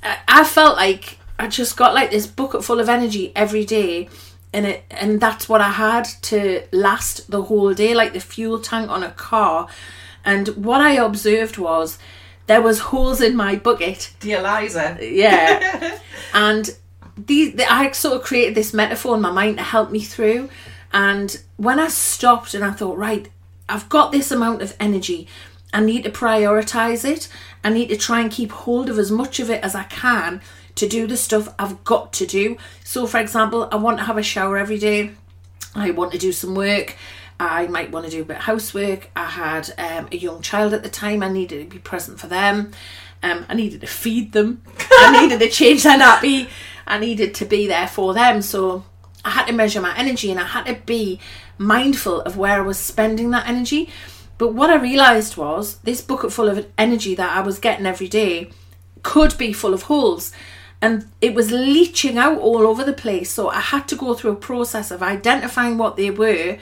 I, 0.02 0.44
felt 0.44 0.76
like 0.76 1.18
I 1.38 1.48
just 1.48 1.76
got 1.76 1.94
like 1.94 2.10
this 2.10 2.26
bucket 2.26 2.64
full 2.64 2.80
of 2.80 2.88
energy 2.88 3.32
every 3.34 3.64
day, 3.64 4.08
and 4.52 4.66
it 4.66 4.84
and 4.90 5.20
that's 5.20 5.48
what 5.48 5.60
I 5.60 5.70
had 5.70 6.04
to 6.22 6.62
last 6.72 7.30
the 7.30 7.42
whole 7.42 7.74
day, 7.74 7.94
like 7.94 8.12
the 8.12 8.20
fuel 8.20 8.60
tank 8.60 8.90
on 8.90 9.02
a 9.02 9.10
car. 9.10 9.68
And 10.24 10.48
what 10.48 10.80
I 10.80 10.92
observed 10.92 11.58
was 11.58 11.98
there 12.46 12.62
was 12.62 12.78
holes 12.78 13.20
in 13.20 13.36
my 13.36 13.56
bucket 13.56 14.12
Dear 14.20 14.42
Liza. 14.42 14.98
yeah. 15.00 15.98
and 16.34 16.76
these, 17.16 17.54
the, 17.54 17.70
I 17.70 17.90
sort 17.92 18.16
of 18.16 18.22
created 18.22 18.54
this 18.54 18.74
metaphor 18.74 19.14
in 19.16 19.22
my 19.22 19.30
mind 19.30 19.58
to 19.58 19.62
help 19.62 19.90
me 19.90 20.00
through. 20.00 20.48
And 20.92 21.40
when 21.56 21.78
I 21.78 21.88
stopped 21.88 22.54
and 22.54 22.64
I 22.64 22.70
thought, 22.70 22.98
right, 22.98 23.28
I've 23.68 23.88
got 23.88 24.12
this 24.12 24.30
amount 24.30 24.62
of 24.62 24.76
energy, 24.78 25.26
I 25.72 25.80
need 25.80 26.04
to 26.04 26.10
prioritize 26.10 27.04
it. 27.04 27.28
I 27.64 27.70
need 27.70 27.88
to 27.88 27.96
try 27.96 28.20
and 28.20 28.30
keep 28.30 28.50
hold 28.50 28.88
of 28.88 28.98
as 28.98 29.10
much 29.10 29.40
of 29.40 29.50
it 29.50 29.62
as 29.62 29.74
I 29.74 29.84
can 29.84 30.40
to 30.76 30.86
do 30.86 31.06
the 31.06 31.16
stuff 31.16 31.52
I've 31.58 31.82
got 31.84 32.12
to 32.14 32.26
do. 32.26 32.56
So, 32.84 33.06
for 33.06 33.18
example, 33.18 33.68
I 33.72 33.76
want 33.76 33.98
to 33.98 34.04
have 34.04 34.18
a 34.18 34.22
shower 34.22 34.56
every 34.56 34.78
day. 34.78 35.12
I 35.74 35.90
want 35.90 36.12
to 36.12 36.18
do 36.18 36.32
some 36.32 36.54
work. 36.54 36.96
I 37.38 37.66
might 37.66 37.90
want 37.90 38.06
to 38.06 38.10
do 38.10 38.22
a 38.22 38.24
bit 38.24 38.38
of 38.38 38.44
housework. 38.44 39.10
I 39.14 39.26
had 39.26 39.70
um, 39.78 40.08
a 40.10 40.16
young 40.16 40.40
child 40.40 40.72
at 40.72 40.82
the 40.82 40.88
time. 40.88 41.22
I 41.22 41.28
needed 41.28 41.62
to 41.62 41.68
be 41.68 41.78
present 41.78 42.18
for 42.18 42.28
them. 42.28 42.72
Um, 43.22 43.44
I 43.48 43.54
needed 43.54 43.80
to 43.82 43.86
feed 43.86 44.32
them. 44.32 44.62
I 44.90 45.20
needed 45.20 45.40
to 45.40 45.50
change 45.50 45.82
their 45.82 45.98
nappy. 45.98 46.48
I 46.86 46.98
needed 46.98 47.34
to 47.36 47.44
be 47.44 47.66
there 47.66 47.88
for 47.88 48.14
them. 48.14 48.40
So 48.40 48.84
I 49.26 49.30
had 49.30 49.48
to 49.48 49.52
measure 49.52 49.80
my 49.80 49.96
energy 49.98 50.30
and 50.30 50.38
I 50.38 50.44
had 50.44 50.66
to 50.66 50.74
be 50.86 51.18
mindful 51.58 52.20
of 52.20 52.36
where 52.36 52.58
I 52.58 52.60
was 52.60 52.78
spending 52.78 53.30
that 53.30 53.48
energy. 53.48 53.90
But 54.38 54.54
what 54.54 54.70
I 54.70 54.76
realised 54.76 55.36
was 55.36 55.78
this 55.78 56.00
bucket 56.00 56.32
full 56.32 56.48
of 56.48 56.64
energy 56.78 57.16
that 57.16 57.36
I 57.36 57.40
was 57.40 57.58
getting 57.58 57.86
every 57.86 58.06
day 58.06 58.50
could 59.02 59.36
be 59.36 59.52
full 59.52 59.74
of 59.74 59.84
holes. 59.84 60.30
And 60.80 61.08
it 61.20 61.34
was 61.34 61.50
leaching 61.50 62.18
out 62.18 62.38
all 62.38 62.68
over 62.68 62.84
the 62.84 62.92
place. 62.92 63.30
So 63.30 63.48
I 63.48 63.58
had 63.58 63.88
to 63.88 63.96
go 63.96 64.14
through 64.14 64.32
a 64.32 64.36
process 64.36 64.92
of 64.92 65.02
identifying 65.02 65.76
what 65.76 65.96
they 65.96 66.10
were, 66.10 66.58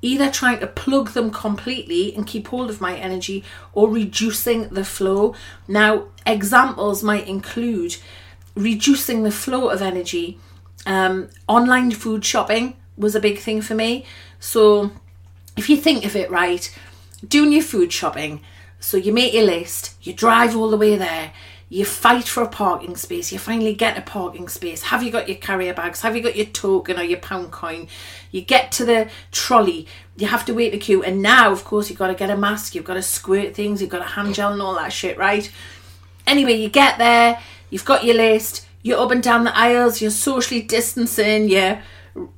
either 0.00 0.30
trying 0.30 0.60
to 0.60 0.68
plug 0.68 1.08
them 1.10 1.32
completely 1.32 2.14
and 2.14 2.24
keep 2.24 2.46
hold 2.46 2.70
of 2.70 2.80
my 2.80 2.96
energy 2.96 3.42
or 3.72 3.90
reducing 3.90 4.68
the 4.68 4.84
flow. 4.84 5.34
Now, 5.66 6.04
examples 6.24 7.02
might 7.02 7.26
include 7.26 7.96
reducing 8.54 9.24
the 9.24 9.32
flow 9.32 9.70
of 9.70 9.82
energy. 9.82 10.38
Um, 10.86 11.28
online 11.48 11.90
food 11.90 12.24
shopping 12.24 12.76
was 12.96 13.14
a 13.14 13.20
big 13.20 13.38
thing 13.38 13.60
for 13.60 13.74
me. 13.74 14.06
So, 14.40 14.92
if 15.56 15.68
you 15.68 15.76
think 15.76 16.04
of 16.06 16.16
it 16.16 16.30
right, 16.30 16.74
doing 17.26 17.52
your 17.52 17.62
food 17.62 17.92
shopping, 17.92 18.40
so 18.78 18.96
you 18.96 19.12
make 19.12 19.34
your 19.34 19.44
list, 19.44 19.94
you 20.02 20.12
drive 20.12 20.56
all 20.56 20.70
the 20.70 20.76
way 20.76 20.96
there, 20.96 21.32
you 21.68 21.84
fight 21.84 22.28
for 22.28 22.44
a 22.44 22.48
parking 22.48 22.94
space, 22.94 23.32
you 23.32 23.38
finally 23.38 23.74
get 23.74 23.98
a 23.98 24.02
parking 24.02 24.48
space. 24.48 24.82
Have 24.84 25.02
you 25.02 25.10
got 25.10 25.28
your 25.28 25.38
carrier 25.38 25.74
bags? 25.74 26.02
Have 26.02 26.14
you 26.14 26.22
got 26.22 26.36
your 26.36 26.46
token 26.46 26.98
or 26.98 27.02
your 27.02 27.18
pound 27.18 27.50
coin? 27.50 27.88
You 28.30 28.42
get 28.42 28.70
to 28.72 28.84
the 28.84 29.10
trolley, 29.32 29.88
you 30.16 30.28
have 30.28 30.44
to 30.44 30.54
wait 30.54 30.74
a 30.74 30.78
queue, 30.78 31.02
and 31.02 31.20
now, 31.20 31.50
of 31.50 31.64
course, 31.64 31.90
you've 31.90 31.98
got 31.98 32.08
to 32.08 32.14
get 32.14 32.30
a 32.30 32.36
mask, 32.36 32.74
you've 32.74 32.84
got 32.84 32.94
to 32.94 33.02
squirt 33.02 33.54
things, 33.54 33.80
you've 33.80 33.90
got 33.90 34.02
a 34.02 34.04
hand 34.04 34.34
gel 34.34 34.52
and 34.52 34.62
all 34.62 34.76
that 34.76 34.92
shit, 34.92 35.18
right? 35.18 35.50
Anyway, 36.26 36.52
you 36.52 36.68
get 36.68 36.98
there, 36.98 37.40
you've 37.70 37.84
got 37.84 38.04
your 38.04 38.14
list, 38.14 38.65
you're 38.86 39.00
up 39.00 39.10
and 39.10 39.22
down 39.22 39.44
the 39.44 39.56
aisles, 39.56 40.00
you're 40.00 40.10
socially 40.10 40.62
distancing, 40.62 41.48
you're, 41.48 41.82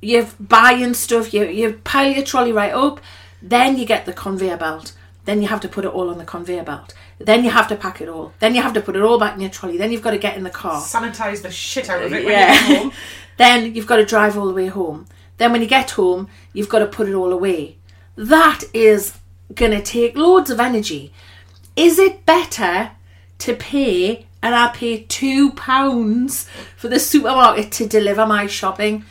you're 0.01 0.27
buying 0.39 0.93
stuff, 0.93 1.33
you, 1.33 1.45
you 1.45 1.73
pile 1.83 2.11
your 2.11 2.23
trolley 2.25 2.51
right 2.51 2.73
up, 2.73 2.99
then 3.41 3.77
you 3.77 3.85
get 3.85 4.05
the 4.05 4.13
conveyor 4.13 4.57
belt. 4.57 4.93
Then 5.25 5.41
you 5.43 5.47
have 5.47 5.61
to 5.61 5.67
put 5.69 5.85
it 5.85 5.91
all 5.93 6.09
on 6.09 6.17
the 6.17 6.25
conveyor 6.25 6.63
belt. 6.63 6.95
Then 7.19 7.43
you 7.43 7.51
have 7.51 7.67
to 7.67 7.75
pack 7.75 8.01
it 8.01 8.09
all. 8.09 8.33
Then 8.39 8.55
you 8.55 8.63
have 8.63 8.73
to 8.73 8.81
put 8.81 8.95
it 8.95 9.03
all 9.03 9.19
back 9.19 9.35
in 9.35 9.41
your 9.41 9.51
trolley. 9.51 9.77
Then 9.77 9.91
you've 9.91 10.01
got 10.01 10.11
to 10.11 10.17
get 10.17 10.35
in 10.37 10.43
the 10.43 10.49
car. 10.49 10.81
Sanitize 10.81 11.43
the 11.43 11.51
shit 11.51 11.87
out 11.89 12.01
of 12.01 12.11
it 12.11 12.25
when 12.25 12.33
you 12.33 12.39
Yeah. 12.39 12.67
get 12.67 12.77
home. 12.77 12.91
then 13.37 13.75
you've 13.75 13.85
got 13.85 13.97
to 13.97 14.05
drive 14.05 14.35
all 14.37 14.47
the 14.47 14.53
way 14.55 14.67
home. 14.67 15.05
Then 15.37 15.51
when 15.51 15.61
you 15.61 15.67
get 15.67 15.91
home, 15.91 16.29
you've 16.53 16.69
got 16.69 16.79
to 16.79 16.87
put 16.87 17.07
it 17.07 17.13
all 17.13 17.31
away. 17.31 17.77
That 18.15 18.63
is 18.73 19.19
going 19.53 19.71
to 19.71 19.83
take 19.83 20.17
loads 20.17 20.49
of 20.49 20.59
energy. 20.59 21.13
Is 21.75 21.99
it 21.99 22.25
better 22.25 22.91
to 23.39 23.53
pay 23.55 24.25
and 24.41 24.55
I 24.55 24.69
pay 24.69 25.03
two 25.03 25.51
pounds 25.51 26.47
for 26.77 26.87
the 26.87 26.99
supermarket 26.99 27.71
to 27.73 27.87
deliver 27.87 28.25
my 28.25 28.47
shopping? 28.47 29.05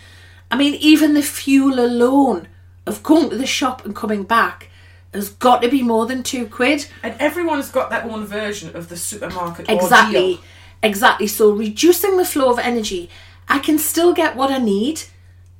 I 0.50 0.56
mean, 0.56 0.74
even 0.74 1.14
the 1.14 1.22
fuel 1.22 1.78
alone 1.78 2.48
of 2.86 3.02
going 3.02 3.30
to 3.30 3.36
the 3.36 3.46
shop 3.46 3.84
and 3.84 3.94
coming 3.94 4.22
back 4.24 4.70
has 5.12 5.30
got 5.30 5.62
to 5.62 5.68
be 5.68 5.82
more 5.82 6.06
than 6.06 6.22
two 6.22 6.46
quid. 6.46 6.86
And 7.02 7.14
everyone's 7.18 7.70
got 7.70 7.90
their 7.90 8.04
own 8.04 8.24
version 8.24 8.74
of 8.74 8.88
the 8.88 8.96
supermarket 8.96 9.66
Exactly. 9.68 10.16
ordeal. 10.18 10.40
Exactly. 10.82 11.26
So 11.26 11.50
reducing 11.50 12.16
the 12.16 12.24
flow 12.24 12.50
of 12.50 12.58
energy, 12.58 13.10
I 13.48 13.58
can 13.58 13.78
still 13.78 14.12
get 14.12 14.36
what 14.36 14.50
I 14.50 14.58
need 14.58 15.02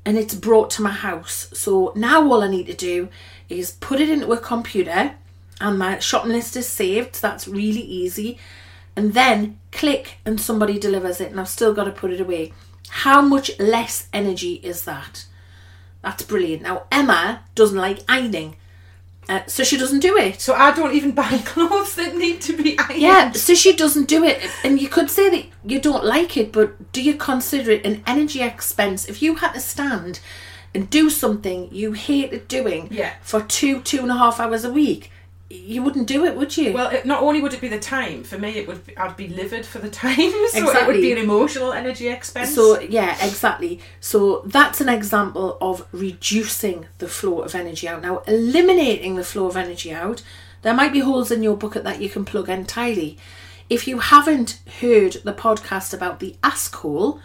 and 0.05 0.17
it's 0.17 0.35
brought 0.35 0.71
to 0.71 0.83
my 0.83 0.91
house. 0.91 1.51
So 1.53 1.93
now 1.95 2.23
all 2.27 2.43
I 2.43 2.49
need 2.49 2.67
to 2.67 2.75
do 2.75 3.09
is 3.49 3.73
put 3.73 4.01
it 4.01 4.09
into 4.09 4.33
a 4.33 4.39
computer 4.39 5.15
and 5.61 5.79
my 5.79 5.99
shopping 5.99 6.33
list 6.33 6.57
is 6.57 6.69
saved. 6.69 7.17
So 7.17 7.27
that's 7.27 7.49
really 7.49 7.81
easy. 7.81 8.39
And 8.99 9.15
then 9.15 9.61
click 9.71 10.17
and 10.27 10.41
somebody 10.41 10.77
delivers 10.77 11.21
it 11.21 11.31
and 11.31 11.39
I've 11.39 11.49
still 11.49 11.73
got 11.73 11.85
to 11.85 11.93
put 11.93 12.11
it 12.11 12.21
away. 12.21 12.53
How 12.89 13.23
much 13.23 13.57
less 13.61 14.09
energy 14.13 14.55
is 14.55 14.83
that? 14.87 15.25
That's 16.03 16.25
brilliant. 16.25 16.63
Now 16.63 16.83
Emma 16.91 17.45
doesn't 17.55 17.79
like 17.79 18.01
ironing. 18.09 18.57
Uh, 19.29 19.43
so 19.47 19.63
she 19.63 19.77
doesn't 19.77 20.01
do 20.01 20.17
it. 20.17 20.41
So 20.41 20.53
I 20.53 20.73
don't 20.75 20.95
even 20.97 21.13
buy 21.23 21.39
clothes 21.45 21.95
that 21.95 22.17
need 22.17 22.41
to 22.43 22.57
be 22.61 22.77
ironed. 22.77 23.01
Yeah, 23.01 23.31
so 23.33 23.55
she 23.55 23.77
doesn't 23.77 24.09
do 24.09 24.25
it. 24.25 24.43
And 24.65 24.83
you 24.83 24.89
could 24.89 25.11
say 25.11 25.31
that 25.31 25.47
you 25.65 25.81
don't 25.81 26.05
like 26.05 26.37
it, 26.37 26.51
but 26.51 26.91
do 26.91 27.01
you 27.01 27.15
consider 27.15 27.71
it 27.71 27.87
an 27.87 28.03
energy 28.05 28.43
expense? 28.43 29.09
If 29.09 29.23
you 29.23 29.37
had 29.37 29.53
to 29.53 29.61
stand 29.61 30.19
and 30.75 30.91
do 30.91 31.09
something 31.09 31.69
you 31.71 31.93
hated 31.93 32.49
doing 32.49 32.89
Yeah. 32.91 33.13
for 33.23 33.43
two, 33.43 33.81
two 33.83 34.01
and 34.01 34.11
a 34.11 34.17
half 34.17 34.41
hours 34.41 34.65
a 34.65 34.73
week, 34.73 35.13
you 35.51 35.83
wouldn't 35.83 36.07
do 36.07 36.27
it, 36.27 36.37
would 36.37 36.57
you? 36.57 36.75
Well, 36.75 36.91
it, 36.91 37.07
not 37.07 37.23
only 37.23 37.41
would 37.41 37.55
it 37.55 37.61
be 37.61 37.69
the 37.69 37.79
time 37.79 38.23
for 38.23 38.39
me, 38.39 38.51
it 38.51 38.69
would 38.69 38.87
be, 38.87 38.97
I'd 38.99 39.17
be 39.17 39.29
livid 39.29 39.65
for 39.65 39.79
the 39.79 39.89
time, 40.05 40.31
so 40.51 40.71
it 40.71 40.87
would 40.87 40.97
be 40.97 41.13
an 41.13 41.19
emotional 41.19 41.73
energy 41.73 42.09
expense. 42.09 42.55
So 42.55 42.79
yeah, 42.81 43.17
exactly. 43.25 43.81
So 44.01 44.43
that's 44.45 44.81
an 44.81 44.91
example 44.91 45.57
of 45.61 45.87
reducing 45.93 46.87
the 46.99 47.09
flow 47.09 47.41
of 47.41 47.55
energy 47.55 47.89
out. 47.89 48.03
Now, 48.03 48.19
eliminating 48.27 49.17
the 49.17 49.25
flow 49.25 49.47
of 49.47 49.57
energy 49.57 49.93
out, 49.93 50.23
there 50.63 50.75
might 50.75 50.93
be 50.93 51.01
holes 51.01 51.31
in 51.31 51.43
your 51.43 51.57
bucket 51.57 51.85
that 51.85 52.03
you 52.03 52.11
can 52.11 52.25
plug 52.25 52.51
entirely. 52.51 53.17
If 53.71 53.87
you 53.87 54.01
haven't 54.01 54.61
heard 54.81 55.15
the 55.25 55.33
podcast 55.33 55.95
about 55.95 56.21
the 56.21 56.37
ask 56.43 56.75
hole, 56.75 57.21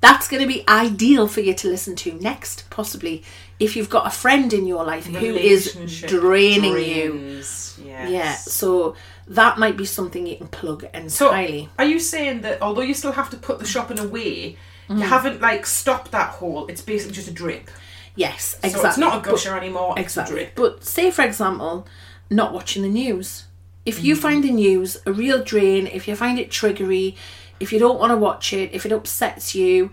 that's 0.00 0.28
going 0.28 0.40
to 0.42 0.48
be 0.48 0.64
ideal 0.68 1.28
for 1.28 1.40
you 1.40 1.54
to 1.54 1.68
listen 1.68 1.94
to 1.96 2.12
next, 2.14 2.68
possibly 2.70 3.22
if 3.58 3.76
you've 3.76 3.90
got 3.90 4.06
a 4.06 4.10
friend 4.10 4.52
in 4.52 4.66
your 4.66 4.84
life 4.84 5.06
who 5.06 5.34
is 5.34 5.74
draining 6.06 6.72
you. 6.76 7.14
Yes. 7.18 7.78
Yeah, 7.84 8.34
so 8.34 8.96
that 9.26 9.58
might 9.58 9.76
be 9.76 9.84
something 9.84 10.26
you 10.26 10.36
can 10.36 10.48
plug 10.48 10.86
So, 11.08 11.28
entirely. 11.28 11.68
are 11.78 11.84
you 11.84 11.98
saying 11.98 12.40
that 12.42 12.62
although 12.62 12.80
you 12.82 12.94
still 12.94 13.12
have 13.12 13.28
to 13.30 13.36
put 13.36 13.58
the 13.58 13.66
shopping 13.66 13.98
away, 13.98 14.56
Mm. 14.88 14.98
you 14.98 15.04
haven't 15.04 15.40
like 15.40 15.66
stopped 15.66 16.10
that 16.12 16.30
hole? 16.30 16.66
It's 16.66 16.80
basically 16.82 17.14
just 17.14 17.28
a 17.28 17.32
drip. 17.32 17.70
yes, 18.16 18.56
So 18.60 18.66
exactly. 18.68 18.88
it's 18.88 18.98
not 18.98 19.14
a 19.14 19.20
But- 19.20 19.30
gusher 19.30 19.56
anymore. 19.56 19.92
It's 19.96 20.00
a 20.16 20.20
Exactly. 20.20 20.34
drip. 20.36 20.54
But 20.56 20.84
say, 20.84 21.10
for 21.12 21.22
example, 21.22 21.86
not 22.28 22.52
watching 22.52 22.82
the 22.82 22.88
news. 22.88 23.44
If 23.86 23.98
Mm. 24.00 24.04
you 24.04 24.16
find 24.16 24.44
the 24.44 24.50
news 24.50 24.96
a 25.06 25.12
real 25.12 25.42
drain, 25.44 25.86
if 25.86 26.08
you 26.08 26.16
find 26.16 26.38
it 26.38 26.50
triggery, 26.50 27.14
if 27.60 27.72
you 27.72 27.78
don't 27.78 28.00
want 28.00 28.10
to 28.10 28.16
watch 28.16 28.52
it, 28.52 28.72
if 28.72 28.84
it 28.84 28.92
upsets 28.92 29.54
you, 29.54 29.90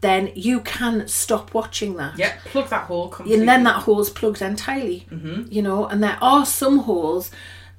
then 0.00 0.30
you 0.34 0.60
can 0.60 1.08
stop 1.08 1.54
watching 1.54 1.96
that. 1.96 2.18
Yeah, 2.18 2.34
plug 2.44 2.68
that 2.68 2.84
hole 2.84 3.08
completely. 3.08 3.40
And 3.40 3.48
then 3.48 3.64
that 3.64 3.84
hole's 3.84 4.10
plugged 4.10 4.42
entirely. 4.42 5.06
Mm-hmm. 5.10 5.44
You 5.50 5.62
know, 5.62 5.86
and 5.86 6.02
there 6.02 6.18
are 6.20 6.44
some 6.44 6.80
holes. 6.80 7.30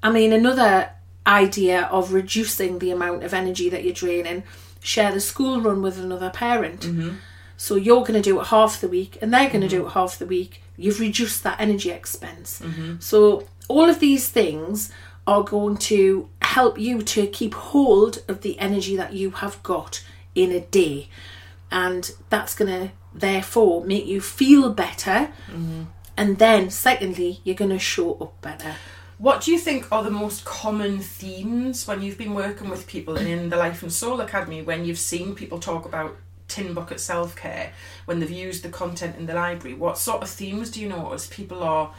I 0.01 0.09
mean, 0.09 0.33
another 0.33 0.89
idea 1.27 1.83
of 1.83 2.13
reducing 2.13 2.79
the 2.79 2.91
amount 2.91 3.23
of 3.23 3.33
energy 3.33 3.69
that 3.69 3.83
you're 3.83 3.93
draining, 3.93 4.43
share 4.79 5.11
the 5.11 5.19
school 5.19 5.61
run 5.61 5.81
with 5.81 5.99
another 5.99 6.29
parent. 6.29 6.81
Mm-hmm. 6.81 7.15
So 7.57 7.75
you're 7.75 8.01
going 8.01 8.13
to 8.13 8.21
do 8.21 8.39
it 8.39 8.47
half 8.47 8.81
the 8.81 8.87
week 8.87 9.17
and 9.21 9.33
they're 9.33 9.49
going 9.49 9.61
to 9.61 9.67
do 9.67 9.85
it 9.85 9.91
half 9.91 10.19
the 10.19 10.25
week. 10.25 10.61
You've 10.77 10.99
reduced 10.99 11.43
that 11.43 11.59
energy 11.59 11.89
expense. 11.89 12.61
Mm-hmm. 12.61 12.95
So 12.99 13.47
all 13.67 13.89
of 13.89 13.99
these 13.99 14.29
things 14.29 14.91
are 15.27 15.43
going 15.43 15.77
to 15.77 16.29
help 16.41 16.79
you 16.79 17.01
to 17.01 17.27
keep 17.27 17.53
hold 17.53 18.23
of 18.27 18.41
the 18.41 18.57
energy 18.59 18.95
that 18.95 19.13
you 19.13 19.31
have 19.31 19.61
got 19.63 20.03
in 20.33 20.51
a 20.51 20.59
day. 20.59 21.09
And 21.71 22.11
that's 22.29 22.55
going 22.55 22.71
to 22.71 22.93
therefore 23.13 23.83
make 23.83 24.05
you 24.05 24.21
feel 24.21 24.71
better. 24.71 25.31
Mm-hmm. 25.47 25.83
And 26.17 26.37
then, 26.37 26.69
secondly, 26.69 27.41
you're 27.43 27.55
going 27.55 27.71
to 27.71 27.79
show 27.79 28.13
up 28.15 28.39
better. 28.41 28.75
What 29.17 29.41
do 29.41 29.51
you 29.51 29.57
think 29.57 29.91
are 29.91 30.03
the 30.03 30.11
most 30.11 30.45
common 30.45 30.99
themes 30.99 31.87
when 31.87 32.01
you've 32.01 32.17
been 32.17 32.33
working 32.33 32.69
with 32.69 32.85
people 32.85 33.15
and 33.15 33.27
in 33.27 33.49
the 33.49 33.55
Life 33.55 33.81
and 33.81 33.91
Soul 33.91 34.19
Academy 34.19 34.61
when 34.61 34.85
you've 34.85 34.99
seen 34.99 35.35
people 35.35 35.59
talk 35.59 35.85
about 35.85 36.17
tin 36.47 36.73
bucket 36.73 36.99
self 36.99 37.35
care, 37.35 37.71
when 38.05 38.19
they've 38.19 38.29
used 38.29 38.63
the 38.63 38.69
content 38.69 39.15
in 39.17 39.25
the 39.25 39.33
library? 39.33 39.75
What 39.75 39.97
sort 39.97 40.21
of 40.21 40.29
themes 40.29 40.69
do 40.69 40.81
you 40.81 40.89
notice 40.89 41.27
people 41.27 41.63
are 41.63 41.93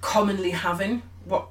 commonly 0.00 0.50
having? 0.50 1.02
What 1.24 1.48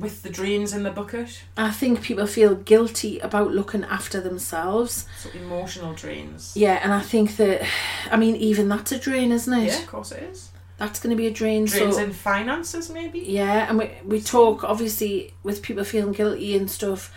with 0.00 0.22
the 0.22 0.30
drains 0.30 0.72
in 0.72 0.82
the 0.82 0.90
bucket? 0.90 1.42
I 1.56 1.70
think 1.70 2.02
people 2.02 2.26
feel 2.26 2.54
guilty 2.54 3.18
about 3.18 3.50
looking 3.50 3.84
after 3.84 4.20
themselves. 4.20 5.06
So 5.18 5.30
emotional 5.30 5.94
drains. 5.94 6.52
Yeah, 6.56 6.80
and 6.82 6.92
I 6.92 7.00
think 7.00 7.36
that, 7.36 7.66
I 8.10 8.16
mean, 8.16 8.36
even 8.36 8.68
that's 8.68 8.92
a 8.92 8.98
drain, 8.98 9.32
isn't 9.32 9.52
it? 9.52 9.66
Yeah, 9.66 9.78
of 9.78 9.86
course 9.86 10.12
it 10.12 10.22
is. 10.22 10.50
That's 10.78 11.00
going 11.00 11.10
to 11.10 11.16
be 11.16 11.26
a 11.26 11.32
drain. 11.32 11.64
Drains 11.64 11.96
so, 11.96 12.02
in 12.02 12.12
finances, 12.12 12.88
maybe. 12.88 13.18
yeah, 13.18 13.68
and 13.68 13.78
we, 13.78 13.90
we 14.04 14.20
talk, 14.20 14.62
obviously, 14.62 15.34
with 15.42 15.62
people 15.62 15.82
feeling 15.84 16.12
guilty 16.12 16.56
and 16.56 16.70
stuff, 16.70 17.12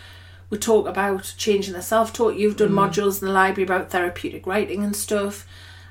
we 0.50 0.58
talk 0.58 0.86
about 0.86 1.34
changing 1.38 1.72
their 1.72 1.82
self 1.82 2.12
talk. 2.12 2.36
You've 2.36 2.56
done 2.56 2.70
modules 2.70 3.22
in 3.22 3.28
the 3.28 3.32
library 3.32 3.64
about 3.64 3.90
therapeutic 3.90 4.46
writing 4.46 4.82
and 4.82 4.94
stuff. 4.96 5.46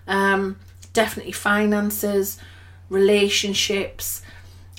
Um, 0.06 0.58
definitely 0.94 1.32
finances, 1.32 2.38
relationships, 2.90 4.22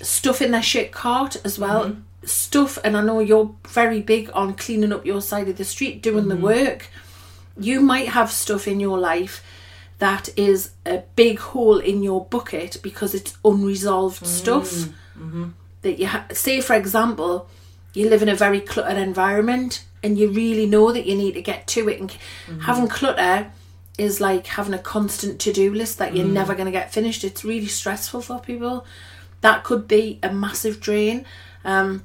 stuff 0.03 0.43
in 0.43 0.51
their 0.51 0.63
shit 0.63 0.93
cart 0.93 1.37
as 1.45 1.59
well. 1.59 1.87
Mm-hmm. 1.87 2.01
Stuff, 2.25 2.79
and 2.85 2.97
I 2.97 3.03
know 3.03 3.19
you're 3.19 3.53
very 3.67 4.01
big 4.01 4.31
on 4.33 4.55
cleaning 4.55 4.93
up 4.93 5.05
your 5.05 5.21
side 5.21 5.49
of 5.49 5.57
the 5.57 5.65
street, 5.65 6.03
doing 6.03 6.29
the 6.29 6.37
mm-hmm. 6.37 6.45
work. 6.45 6.89
You 7.59 7.81
might 7.81 8.11
have 8.11 8.31
stuff 8.31 8.69
in 8.69 8.79
your 8.79 8.99
life 8.99 9.43
that 10.03 10.29
is 10.37 10.71
a 10.85 11.05
big 11.15 11.39
hole 11.39 11.79
in 11.79 12.03
your 12.03 12.25
bucket 12.25 12.77
because 12.83 13.15
it's 13.15 13.37
unresolved 13.45 14.17
mm-hmm. 14.17 14.27
stuff. 14.27 14.89
That 15.83 16.01
you 16.01 16.09
ha- 16.09 16.27
say 16.33 16.61
for 16.61 16.75
example 16.75 17.49
you 17.95 18.09
live 18.09 18.21
in 18.21 18.29
a 18.29 18.35
very 18.35 18.61
cluttered 18.61 18.99
environment 18.99 19.85
and 20.03 20.19
you 20.19 20.29
really 20.29 20.67
know 20.67 20.91
that 20.91 21.07
you 21.07 21.15
need 21.15 21.35
to 21.35 21.43
get 21.43 21.69
to 21.69 21.89
it 21.89 22.01
and 22.01 22.17
having 22.63 22.89
clutter 22.89 23.53
is 23.97 24.21
like 24.21 24.49
having 24.49 24.75
a 24.75 24.79
constant 24.79 25.41
to-do 25.41 25.73
list 25.73 25.99
that 25.99 26.17
you're 26.17 26.27
never 26.27 26.55
going 26.55 26.67
to 26.67 26.73
get 26.73 26.93
finished. 26.93 27.23
It's 27.23 27.45
really 27.45 27.67
stressful 27.67 28.23
for 28.23 28.41
people 28.41 28.85
that 29.43 29.63
could 29.63 29.87
be 29.87 30.19
a 30.23 30.33
massive 30.33 30.81
drain 30.81 31.25
um, 31.65 32.03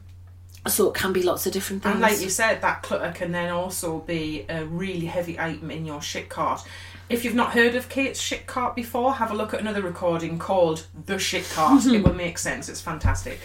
so 0.67 0.89
it 0.89 0.93
can 0.93 1.13
be 1.13 1.23
lots 1.23 1.45
of 1.45 1.53
different 1.53 1.83
things 1.83 1.93
And 1.93 2.01
like 2.01 2.19
you 2.21 2.29
said, 2.29 2.61
that 2.61 2.83
clutter 2.83 3.11
can 3.15 3.31
then 3.31 3.51
also 3.51 3.99
be 3.99 4.45
a 4.49 4.65
really 4.65 5.05
heavy 5.05 5.39
item 5.39 5.71
in 5.71 5.85
your 5.85 6.01
shit 6.01 6.29
cart. 6.29 6.61
If 7.09 7.23
you've 7.23 7.35
not 7.35 7.53
heard 7.53 7.75
of 7.75 7.87
Kate's 7.87 8.19
shit 8.19 8.47
cart 8.47 8.75
before, 8.75 9.13
have 9.13 9.31
a 9.31 9.33
look 9.33 9.53
at 9.53 9.61
another 9.61 9.81
recording 9.81 10.37
called 10.37 10.85
The 11.05 11.17
Shit 11.17 11.49
Cart. 11.49 11.85
it 11.87 12.03
will 12.03 12.13
make 12.13 12.37
sense. 12.37 12.67
It's 12.67 12.81
fantastic. 12.81 13.39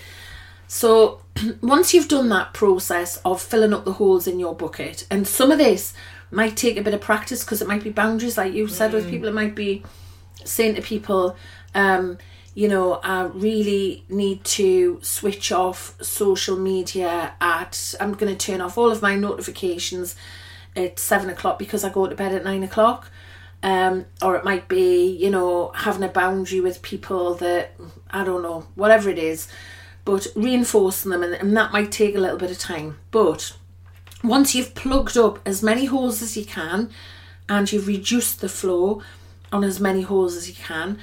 So 0.67 1.21
once 1.61 1.95
you've 1.95 2.09
done 2.09 2.29
that 2.31 2.55
process 2.55 3.19
of 3.19 3.41
filling 3.41 3.73
up 3.73 3.85
the 3.85 3.93
holes 3.93 4.27
in 4.27 4.41
your 4.41 4.55
bucket, 4.55 5.07
and 5.11 5.29
some 5.29 5.53
of 5.53 5.59
this 5.59 5.95
might 6.33 6.57
take 6.57 6.77
a 6.77 6.83
bit 6.83 6.95
of 6.95 7.01
practice 7.01 7.45
because 7.45 7.63
it 7.63 7.69
might 7.69 7.85
be 7.85 7.91
boundaries, 7.91 8.37
like 8.37 8.53
you 8.53 8.67
said 8.67 8.93
with 8.93 9.09
people, 9.09 9.29
it 9.29 9.35
might 9.35 9.55
be 9.55 9.85
saying 10.45 10.75
to 10.75 10.83
people, 10.83 11.37
um, 11.75 12.19
you 12.54 12.68
know, 12.68 13.00
I 13.02 13.23
really 13.23 14.04
need 14.09 14.44
to 14.44 14.99
switch 15.02 15.52
off 15.52 15.94
social 16.02 16.56
media 16.56 17.35
at, 17.40 17.94
I'm 17.99 18.12
going 18.12 18.37
to 18.37 18.47
turn 18.47 18.61
off 18.61 18.76
all 18.76 18.90
of 18.90 19.00
my 19.00 19.16
notifications 19.16 20.16
at 20.76 20.99
seven 20.99 21.30
o'clock 21.30 21.59
because 21.59 21.82
I 21.85 21.88
go 21.88 22.06
to 22.06 22.14
bed 22.14 22.32
at 22.35 22.44
nine 22.44 22.62
o'clock. 22.62 23.11
Um, 23.64 24.06
or 24.21 24.35
it 24.35 24.44
might 24.44 24.66
be, 24.66 25.06
you 25.06 25.30
know, 25.30 25.71
having 25.75 26.02
a 26.02 26.09
boundary 26.09 26.61
with 26.61 26.82
people 26.82 27.35
that, 27.37 27.76
I 28.11 28.25
don't 28.25 28.42
know, 28.42 28.66
whatever 28.75 29.09
it 29.09 29.18
is, 29.18 29.47
but 30.04 30.26
reinforcing 30.35 31.12
them, 31.12 31.23
and, 31.23 31.32
and 31.35 31.56
that 31.56 31.71
might 31.73 31.92
take 31.92 32.16
a 32.16 32.18
little 32.18 32.38
bit 32.38 32.50
of 32.50 32.59
time. 32.59 32.99
But 33.12 33.56
once 34.25 34.54
you've 34.54 34.75
plugged 34.75 35.16
up 35.16 35.38
as 35.47 35.62
many 35.62 35.85
holes 35.85 36.23
as 36.23 36.37
you 36.37 36.44
can 36.44 36.90
and 37.49 37.71
you've 37.71 37.87
reduced 37.87 38.40
the 38.40 38.49
flow 38.49 39.00
on 39.52 39.62
as 39.62 39.78
many 39.78 40.02
holes 40.02 40.35
as 40.35 40.49
you 40.49 40.56
can, 40.56 40.99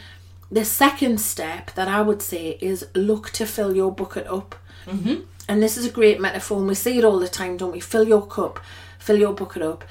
the 0.51 0.65
second 0.65 1.19
step 1.21 1.71
that 1.75 1.87
I 1.87 2.01
would 2.01 2.21
say 2.21 2.57
is 2.61 2.87
look 2.95 3.29
to 3.31 3.45
fill 3.45 3.75
your 3.75 3.91
bucket 3.91 4.27
up. 4.27 4.55
Mm-hmm. 4.85 5.21
And 5.47 5.63
this 5.63 5.77
is 5.77 5.85
a 5.85 5.91
great 5.91 6.19
metaphor, 6.19 6.59
and 6.59 6.67
we 6.67 6.75
see 6.75 6.97
it 6.97 7.03
all 7.03 7.19
the 7.19 7.27
time, 7.27 7.57
don't 7.57 7.71
we? 7.71 7.79
Fill 7.79 8.07
your 8.07 8.25
cup, 8.25 8.59
fill 8.99 9.17
your 9.17 9.33
bucket 9.33 9.61
up. 9.61 9.83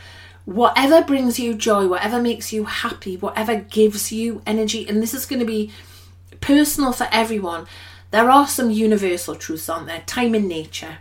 Whatever 0.45 1.03
brings 1.03 1.39
you 1.39 1.55
joy, 1.55 1.87
whatever 1.89 2.23
makes 2.23 2.53
you 2.53 2.65
happy, 2.65 3.17
whatever 3.17 3.57
gives 3.57 4.13
you 4.13 4.41
energy, 4.47 4.89
and 4.89 5.03
this 5.03 5.15
is 5.15 5.27
going 5.27 5.41
to 5.41 5.45
be 5.47 5.73
personal 6.41 6.93
for 6.93 7.09
everyone. 7.13 7.67
There 8.11 8.31
are 8.31 8.47
some 8.47 8.71
universal 8.71 9.35
truths, 9.35 9.69
aren't 9.69 9.87
there? 9.87 10.03
Time 10.07 10.35
in 10.35 10.49
nature 10.49 10.99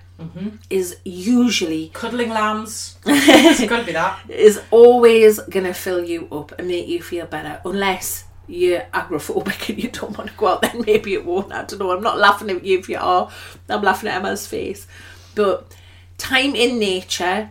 is 0.70 0.98
usually 1.06 1.90
Cuddling 1.90 2.30
lambs. 2.30 2.98
it's 3.06 3.66
got 3.70 3.82
to 3.82 3.86
be 3.86 3.92
that. 3.94 4.20
is 4.30 4.60
always 4.72 5.40
gonna 5.40 5.74
fill 5.74 6.04
you 6.04 6.28
up 6.32 6.58
and 6.58 6.68
make 6.68 6.88
you 6.88 7.02
feel 7.02 7.28
better, 7.28 7.62
unless 7.64 8.24
you're 8.48 8.82
agoraphobic 8.94 9.70
and 9.70 9.84
you 9.84 9.90
don't 9.90 10.18
want 10.18 10.30
to 10.30 10.36
go 10.38 10.48
out. 10.48 10.62
Then 10.62 10.84
maybe 10.86 11.14
it 11.14 11.26
won't. 11.26 11.52
I 11.52 11.64
don't 11.64 11.80
know. 11.80 11.92
I'm 11.92 12.04
not 12.04 12.18
laughing 12.18 12.50
at 12.50 12.64
you 12.64 12.80
if 12.80 12.90
you 12.90 12.98
are. 12.98 13.30
I'm 13.70 13.82
laughing 13.82 14.10
at 14.10 14.16
Emma's 14.16 14.48
face. 14.48 14.88
But 15.36 15.76
time 16.18 16.56
in 16.56 16.80
nature 16.80 17.50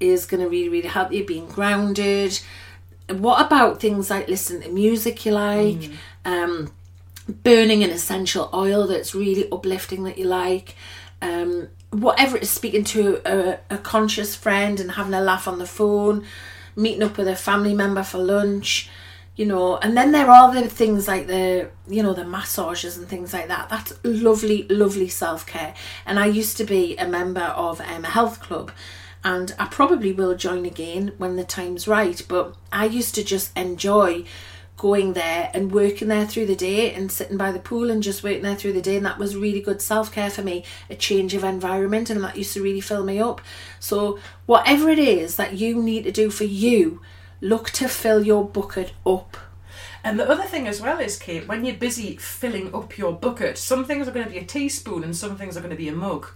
is 0.00 0.26
gonna 0.26 0.48
really, 0.48 0.68
really 0.68 0.88
help 0.88 1.12
you 1.12 1.24
being 1.24 1.46
grounded. 1.46 2.40
What 3.08 3.44
about 3.44 3.80
things 3.80 4.08
like 4.10 4.28
listening 4.28 4.62
to 4.62 4.68
music 4.70 5.26
you 5.26 5.32
like? 5.32 5.90
Um, 6.24 6.72
burning 7.30 7.84
an 7.84 7.90
essential 7.90 8.50
oil 8.52 8.86
that's 8.86 9.14
really 9.14 9.50
uplifting 9.50 10.04
that 10.04 10.18
you 10.18 10.24
like, 10.24 10.74
um, 11.22 11.68
whatever 11.90 12.36
it 12.36 12.42
is, 12.42 12.50
speaking 12.50 12.84
to 12.84 13.20
a, 13.24 13.58
a 13.70 13.78
conscious 13.78 14.34
friend 14.34 14.80
and 14.80 14.92
having 14.92 15.14
a 15.14 15.20
laugh 15.20 15.48
on 15.48 15.58
the 15.58 15.66
phone, 15.66 16.24
meeting 16.76 17.02
up 17.02 17.16
with 17.16 17.28
a 17.28 17.36
family 17.36 17.74
member 17.74 18.02
for 18.02 18.18
lunch, 18.18 18.90
you 19.40 19.46
know 19.46 19.78
and 19.78 19.96
then 19.96 20.12
there 20.12 20.30
are 20.30 20.52
the 20.52 20.68
things 20.68 21.08
like 21.08 21.26
the 21.26 21.70
you 21.88 22.02
know 22.02 22.12
the 22.12 22.26
massages 22.26 22.98
and 22.98 23.08
things 23.08 23.32
like 23.32 23.48
that. 23.48 23.70
That's 23.70 23.94
lovely 24.04 24.64
lovely 24.68 25.08
self-care. 25.08 25.72
And 26.04 26.18
i 26.18 26.26
used 26.26 26.58
to 26.58 26.64
be 26.64 26.94
a 26.98 27.08
member 27.08 27.48
of 27.66 27.80
um, 27.80 28.04
a 28.04 28.08
health 28.08 28.40
club 28.40 28.70
and 29.24 29.54
i 29.58 29.66
probably 29.66 30.12
will 30.12 30.34
join 30.34 30.64
again 30.66 31.12
when 31.18 31.36
the 31.36 31.44
time's 31.44 31.86
right 31.86 32.22
but 32.28 32.54
i 32.72 32.84
used 32.84 33.14
to 33.14 33.22
just 33.22 33.56
enjoy 33.56 34.24
going 34.80 35.12
there 35.12 35.50
and 35.52 35.72
working 35.72 36.08
there 36.08 36.26
through 36.26 36.46
the 36.46 36.56
day 36.56 36.92
and 36.94 37.12
sitting 37.12 37.36
by 37.36 37.52
the 37.52 37.58
pool 37.58 37.90
and 37.90 38.02
just 38.02 38.22
working 38.22 38.42
there 38.42 38.56
through 38.56 38.72
the 38.72 38.80
day 38.80 38.96
and 38.96 39.04
that 39.04 39.18
was 39.18 39.36
really 39.36 39.60
good 39.60 39.82
self-care 39.82 40.30
for 40.30 40.40
me 40.42 40.64
a 40.88 40.94
change 40.94 41.34
of 41.34 41.44
environment 41.44 42.08
and 42.08 42.24
that 42.24 42.34
used 42.34 42.54
to 42.54 42.62
really 42.62 42.80
fill 42.80 43.04
me 43.04 43.20
up. 43.20 43.42
So 43.78 44.18
whatever 44.46 44.88
it 44.88 44.98
is 44.98 45.36
that 45.36 45.52
you 45.52 45.82
need 45.82 46.04
to 46.04 46.12
do 46.12 46.30
for 46.30 46.44
you 46.44 47.02
look 47.40 47.70
to 47.70 47.88
fill 47.88 48.24
your 48.24 48.44
bucket 48.44 48.92
up 49.06 49.36
And 50.02 50.18
the 50.18 50.26
other 50.30 50.44
thing 50.44 50.66
as 50.66 50.80
well 50.80 50.98
is, 50.98 51.18
Kate, 51.18 51.46
when 51.46 51.62
you're 51.64 51.76
busy 51.76 52.16
filling 52.16 52.74
up 52.74 52.96
your 52.96 53.12
bucket, 53.12 53.58
some 53.58 53.84
things 53.84 54.08
are 54.08 54.12
going 54.12 54.24
to 54.26 54.32
be 54.32 54.38
a 54.38 54.44
teaspoon 54.44 55.04
and 55.04 55.14
some 55.14 55.36
things 55.36 55.56
are 55.56 55.60
going 55.60 55.76
to 55.76 55.82
be 55.84 55.88
a 55.88 55.92
mug. 55.92 56.26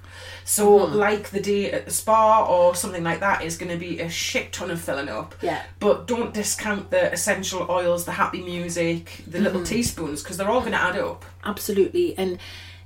So, 0.44 0.64
Mm-hmm. 0.80 0.96
like 0.96 1.30
the 1.30 1.40
day 1.40 1.72
at 1.72 1.86
the 1.86 1.90
spa 1.90 2.44
or 2.44 2.74
something 2.74 3.02
like 3.02 3.20
that 3.20 3.42
is 3.42 3.56
going 3.56 3.72
to 3.72 3.78
be 3.78 4.00
a 4.00 4.10
shit 4.10 4.52
ton 4.52 4.70
of 4.70 4.80
filling 4.82 5.08
up. 5.08 5.34
Yeah. 5.40 5.62
But 5.80 6.06
don't 6.06 6.34
discount 6.34 6.90
the 6.90 7.10
essential 7.12 7.66
oils, 7.70 8.04
the 8.04 8.12
happy 8.12 8.42
music, 8.42 9.24
the 9.26 9.40
little 9.40 9.60
Mm-hmm. 9.62 9.74
teaspoons, 9.74 10.22
because 10.22 10.36
they're 10.36 10.50
all 10.54 10.60
going 10.60 10.72
to 10.78 10.84
add 10.90 10.98
up. 10.98 11.24
absolutely 11.44 12.16
and 12.18 12.38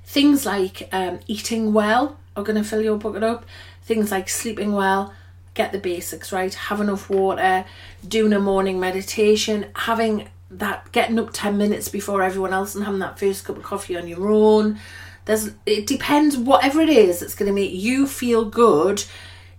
things 0.05 0.45
like 0.45 0.87
um, 0.93 1.19
eating 1.27 1.73
well 1.73 2.17
are 2.35 2.43
going 2.43 2.61
to 2.63 2.67
fill 2.69 2.81
your 2.81 2.97
bucket 2.97 3.23
up 3.23 3.45
things 3.83 4.11
like 4.11 4.29
sleeping 4.29 4.71
well 4.71 5.13
get 5.59 5.71
the 5.73 5.79
basics 5.91 6.31
right 6.31 6.53
have 6.69 6.79
enough 6.85 7.09
water 7.09 7.65
doing 8.07 8.33
a 8.33 8.39
morning 8.39 8.77
meditation 8.79 9.65
having 9.75 10.15
that 10.49 10.89
getting 10.91 11.19
up 11.19 11.29
10 11.33 11.57
minutes 11.57 11.87
before 11.89 12.23
everyone 12.23 12.53
else 12.53 12.73
and 12.75 12.83
having 12.85 12.99
that 13.05 13.19
first 13.19 13.45
cup 13.45 13.57
of 13.57 13.63
coffee 13.63 13.95
on 13.97 14.07
your 14.07 14.29
own 14.31 14.79
there's 15.25 15.51
it 15.65 15.85
depends 15.85 16.37
whatever 16.37 16.79
it 16.81 16.89
is 16.89 17.19
that's 17.19 17.35
going 17.35 17.45
to 17.51 17.53
make 17.61 17.73
you 17.73 18.07
feel 18.07 18.45
good 18.45 19.03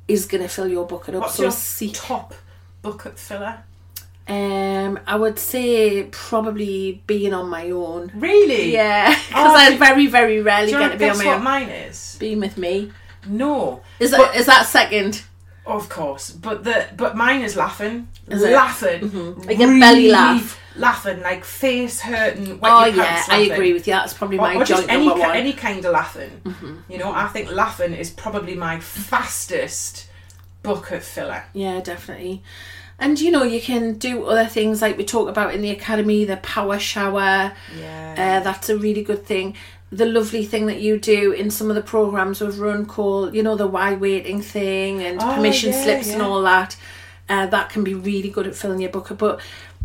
is 0.09 0.27
going 0.27 0.43
to 0.43 0.49
fill 0.49 0.67
your 0.77 0.87
bucket 0.87 1.15
up 1.15 1.21
What's 1.23 1.35
so 1.37 1.43
your 1.45 1.53
seek 1.53 1.93
top 1.95 2.35
bucket 2.83 3.19
filler? 3.19 3.55
um 4.27 4.99
i 5.07 5.17
would 5.17 5.39
say 5.39 6.05
probably 6.11 7.03
being 7.07 7.33
on 7.35 7.49
my 7.49 7.71
own 7.71 8.11
Really? 8.15 8.73
yeah 8.73 9.11
because 9.29 9.53
Oh, 9.53 9.57
i 9.57 9.77
very 9.77 10.07
very 10.07 10.41
rarely 10.41 10.73
get 10.73 10.93
to 10.93 10.99
be 10.99 11.09
on 11.11 11.19
my 11.19 11.25
what 11.27 11.37
own 11.37 11.45
mine 11.45 11.69
is? 11.69 12.17
being 12.19 12.41
with 12.41 12.57
me. 12.57 12.91
No. 13.27 13.83
Is 13.99 14.13
that 14.13 14.35
is 14.35 14.47
that 14.47 14.65
second? 14.67 15.23
Of 15.67 15.89
course, 15.89 16.31
but 16.31 16.65
the 16.65 16.87
but 16.97 17.17
mine 17.17 17.43
is 17.43 17.55
laughing, 17.55 18.09
Is 18.29 18.43
laughing, 18.43 19.37
Like 19.47 19.61
a 19.61 19.67
belly 19.79 20.09
laugh. 20.11 20.59
laughing, 20.75 21.21
like 21.21 21.45
face 21.45 22.01
hurting. 22.01 22.59
Oh 22.63 22.85
yeah, 22.87 23.23
I 23.29 23.41
agree 23.41 23.73
with 23.73 23.87
you. 23.87 23.93
That's 23.93 24.15
probably 24.15 24.39
Or, 24.39 24.41
my 24.43 24.55
or 24.57 24.65
just 24.65 24.83
joint 24.83 24.93
any 24.93 25.07
number 25.07 25.21
one. 25.21 25.37
any 25.37 25.53
kind 25.53 25.85
of 25.85 25.93
laughing. 25.93 26.31
You 26.89 26.99
know, 26.99 27.13
I 27.13 27.29
think 27.29 27.51
laughing 27.53 27.93
is 27.95 28.11
probably 28.11 28.55
my 28.57 28.81
fastest 28.81 30.09
bucket 30.63 31.03
filler. 31.03 31.45
Yeah, 31.53 31.81
definitely. 31.81 32.43
And 32.99 33.19
you 33.21 33.31
know, 33.31 33.45
you 33.45 33.61
can 33.61 33.95
do 33.99 34.25
other 34.25 34.47
things 34.47 34.83
like 34.83 34.99
we 34.99 35.05
talk 35.05 35.29
about 35.29 35.55
in 35.55 35.63
the 35.63 35.71
academy, 35.71 36.25
the 36.25 36.37
power 36.39 36.79
shower. 36.79 37.53
Yeah. 37.79 38.15
Uh, 38.41 38.45
that's 38.45 38.69
a 38.69 38.77
really 38.77 39.03
good 39.03 39.25
thing. 39.25 39.57
The 39.93 40.07
lovely 40.07 40.45
thing 40.45 40.67
that 40.67 40.81
you 40.81 40.99
do 40.99 41.33
in 41.33 41.51
some 41.51 41.69
of 41.69 41.75
the 41.75 41.83
programs 41.83 42.41
we've 42.41 42.59
run 42.59 42.87
called, 42.87 43.35
you 43.35 43.43
know, 43.43 43.57
the 43.57 43.67
why 43.67 43.95
waiting 43.95 44.41
thing 44.41 45.03
and 45.03 45.21
Oh, 45.21 45.35
permission 45.35 45.73
yeah, 45.73 45.83
slips 45.83 46.11
and 46.11 46.23
all 46.23 46.43
that. 46.43 46.77
Uh, 47.29 47.47
that 47.47 47.71
can 47.71 47.83
be 47.85 47.95
really 47.95 48.29
good 48.31 48.47
at 48.47 48.55
filling 48.55 48.81
your 48.81 48.91
bucket. 48.91 49.19
But 49.19 49.41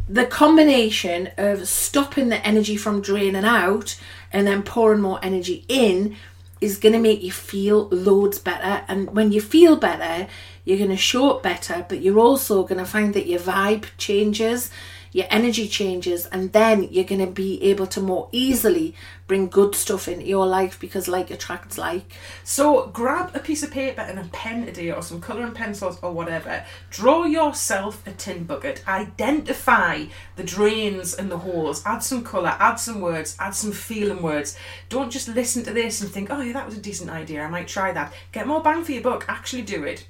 the 0.08 0.26
combination 0.26 1.32
of 1.38 1.68
stopping 1.68 2.30
the 2.30 2.46
energy 2.46 2.78
from 2.78 3.02
draining 3.02 3.46
out 3.46 4.00
and 4.32 4.46
then 4.46 4.62
pouring 4.62 5.02
more 5.02 5.20
energy 5.24 5.66
in 5.68 6.16
is 6.62 6.78
going 6.78 6.94
to 6.94 7.00
make 7.00 7.22
you 7.22 7.32
feel 7.32 7.88
loads 7.90 8.40
better. 8.40 8.84
And 8.88 9.12
when 9.16 9.32
you 9.32 9.42
feel 9.42 9.76
better, 9.76 10.28
you're 10.64 10.78
going 10.78 10.90
to 10.90 10.98
show 10.98 11.32
up 11.32 11.44
better, 11.44 11.86
but 11.88 12.02
you're 12.02 12.20
also 12.20 12.64
going 12.64 12.78
to 12.78 12.86
find 12.86 13.14
that 13.14 13.28
your 13.28 13.40
vibe 13.40 13.86
changes, 13.98 14.70
your 15.16 15.28
energy 15.30 15.66
changes, 15.66 16.26
and 16.26 16.52
then 16.52 16.84
you're 16.92 17.06
going 17.06 17.26
to 17.26 17.32
be 17.32 17.64
able 17.64 17.88
to 17.88 18.02
more 18.02 18.28
easily 18.34 18.94
bring 19.28 19.48
good 19.48 19.74
stuff 19.74 20.10
into 20.10 20.26
your 20.26 20.46
life 20.46 20.78
because 20.78 21.08
like 21.08 21.32
attracts 21.32 21.78
like. 21.78 22.04
So 22.44 22.88
grab 22.88 23.34
a 23.34 23.40
piece 23.40 23.64
of 23.64 23.72
paper 23.72 24.02
and 24.02 24.20
a 24.20 24.26
pen 24.26 24.66
today, 24.66 24.92
or 24.92 25.02
some 25.02 25.22
colouring 25.22 25.54
pencils, 25.54 25.98
or 26.02 26.12
whatever. 26.12 26.66
Draw 26.90 27.24
yourself 27.24 28.06
a 28.06 28.12
tin 28.12 28.44
bucket. 28.44 28.86
Identify 28.90 30.08
the 30.36 30.44
drains 30.44 31.14
and 31.14 31.32
the 31.32 31.38
holes. 31.38 31.82
Add 31.86 32.00
some 32.00 32.22
colour. 32.22 32.58
Add 32.60 32.76
some 32.76 33.00
words. 33.00 33.38
Add 33.40 33.56
some 33.56 33.72
feeling 33.72 34.22
words. 34.22 34.58
Don't 34.90 35.12
just 35.12 35.30
listen 35.30 35.64
to 35.64 35.72
this 35.72 36.02
and 36.02 36.12
think, 36.12 36.28
"Oh 36.30 36.42
yeah, 36.42 36.52
that 36.52 36.66
was 36.66 36.76
a 36.76 36.82
decent 36.82 37.10
idea. 37.10 37.42
I 37.42 37.50
might 37.50 37.70
try 37.70 37.94
that." 37.94 38.12
Get 38.34 38.48
more 38.48 38.62
bang 38.62 38.84
for 38.84 38.92
your 38.92 39.02
buck. 39.02 39.24
Actually 39.30 39.62
do 39.62 39.86
it. 39.86 40.08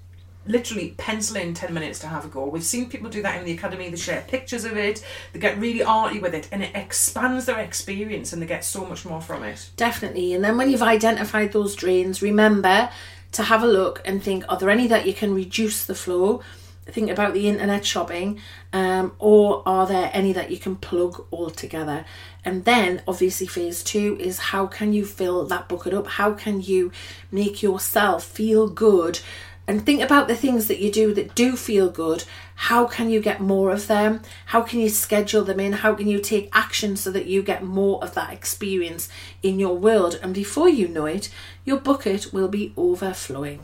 Literally 0.47 0.93
pencil 0.97 1.37
in 1.37 1.53
10 1.53 1.73
minutes 1.73 1.99
to 1.99 2.07
have 2.07 2.25
a 2.25 2.27
go. 2.27 2.45
We've 2.45 2.63
seen 2.63 2.89
people 2.89 3.09
do 3.09 3.21
that 3.23 3.37
in 3.39 3.45
the 3.45 3.53
academy. 3.53 3.89
They 3.89 3.97
share 3.97 4.23
pictures 4.27 4.65
of 4.65 4.77
it, 4.77 5.03
they 5.33 5.39
get 5.39 5.57
really 5.57 5.83
arty 5.83 6.19
with 6.19 6.35
it, 6.35 6.47
and 6.51 6.63
it 6.63 6.75
expands 6.75 7.45
their 7.45 7.59
experience 7.59 8.31
and 8.31 8.41
they 8.41 8.45
get 8.45 8.63
so 8.63 8.85
much 8.85 9.05
more 9.05 9.21
from 9.21 9.43
it. 9.43 9.69
Definitely. 9.75 10.33
And 10.33 10.43
then 10.43 10.57
when 10.57 10.69
you've 10.69 10.83
identified 10.83 11.51
those 11.51 11.75
drains, 11.75 12.21
remember 12.21 12.89
to 13.31 13.43
have 13.43 13.63
a 13.63 13.67
look 13.67 14.01
and 14.05 14.23
think 14.23 14.45
are 14.47 14.57
there 14.57 14.69
any 14.69 14.87
that 14.87 15.05
you 15.05 15.13
can 15.13 15.33
reduce 15.33 15.85
the 15.85 15.95
flow? 15.95 16.41
Think 16.87 17.09
about 17.09 17.33
the 17.33 17.47
internet 17.47 17.83
shopping, 17.83 18.39
um, 18.71 19.13
or 19.17 19.63
are 19.67 19.87
there 19.87 20.11
any 20.13 20.33
that 20.33 20.51
you 20.51 20.59
can 20.59 20.75
plug 20.75 21.25
all 21.31 21.49
together? 21.49 22.05
And 22.45 22.63
then, 22.63 23.01
obviously, 23.07 23.47
phase 23.47 23.83
two 23.83 24.17
is 24.19 24.37
how 24.37 24.67
can 24.67 24.93
you 24.93 25.03
fill 25.03 25.45
that 25.47 25.67
bucket 25.67 25.95
up? 25.95 26.05
How 26.05 26.33
can 26.33 26.61
you 26.61 26.91
make 27.31 27.63
yourself 27.63 28.23
feel 28.23 28.69
good? 28.69 29.19
And 29.67 29.83
think 29.83 30.01
about 30.01 30.27
the 30.27 30.35
things 30.35 30.67
that 30.67 30.79
you 30.79 30.91
do 30.91 31.11
that 31.15 31.33
do 31.33 31.55
feel 31.55 31.89
good. 31.89 32.23
How 32.55 32.85
can 32.85 33.09
you 33.09 33.19
get 33.19 33.41
more 33.41 33.71
of 33.71 33.87
them? 33.87 34.21
How 34.47 34.61
can 34.61 34.79
you 34.79 34.89
schedule 34.89 35.43
them 35.43 35.59
in? 35.59 35.73
How 35.73 35.95
can 35.95 36.07
you 36.07 36.19
take 36.19 36.49
action 36.53 36.95
so 36.95 37.09
that 37.11 37.25
you 37.25 37.41
get 37.41 37.63
more 37.63 38.01
of 38.03 38.13
that 38.13 38.31
experience 38.31 39.09
in 39.41 39.59
your 39.59 39.75
world? 39.75 40.19
And 40.21 40.35
before 40.35 40.69
you 40.69 40.87
know 40.87 41.07
it, 41.07 41.29
your 41.65 41.79
bucket 41.79 42.31
will 42.31 42.47
be 42.47 42.73
overflowing. 42.77 43.61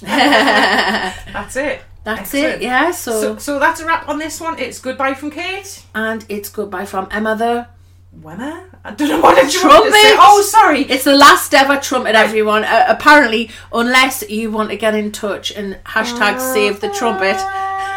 That's 0.00 1.56
it. 1.56 1.82
That's 2.04 2.20
Excellent. 2.34 2.54
it, 2.56 2.62
yeah. 2.62 2.90
So, 2.90 3.12
So, 3.20 3.36
so 3.38 3.58
that's 3.58 3.80
a 3.80 3.86
wrap 3.86 4.08
on 4.08 4.18
this 4.18 4.40
one. 4.40 4.58
It's 4.58 4.80
goodbye 4.80 5.14
from 5.14 5.30
Kate. 5.30 5.84
and 5.94 6.24
it's 6.28 6.48
goodbye 6.48 6.86
from 6.86 7.06
Emma. 7.10 7.36
The 7.36 7.66
Wemmer? 8.16 8.64
I 8.84 8.92
don't 8.92 9.08
know 9.08 9.20
what 9.20 9.34
did 9.36 9.52
you 9.52 9.68
want 9.68 9.84
to. 9.84 9.90
Trumpet. 9.90 10.16
Oh, 10.18 10.42
sorry. 10.42 10.82
it's 10.82 11.04
the 11.04 11.14
last 11.14 11.52
ever 11.54 11.78
trumpet, 11.78 12.14
everyone. 12.14 12.64
Uh, 12.64 12.86
apparently, 12.88 13.50
unless 13.72 14.28
you 14.28 14.50
want 14.50 14.70
to 14.70 14.76
get 14.76 14.94
in 14.94 15.12
touch 15.12 15.52
and 15.52 15.74
hashtag 15.84 16.40
save 16.40 16.80
the 16.80 16.88
trumpet. 16.90 17.36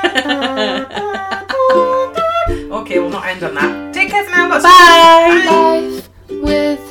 okay, 2.71 2.99
we'll 2.99 3.09
not 3.09 3.25
end 3.25 3.43
on 3.43 3.55
that. 3.55 3.93
Take 3.93 4.09
care 4.09 4.23
for 4.25 4.31
now. 4.31 4.49
Bye. 4.49 4.61
Bye. 4.61 5.45
Life 5.49 6.09
with 6.29 6.81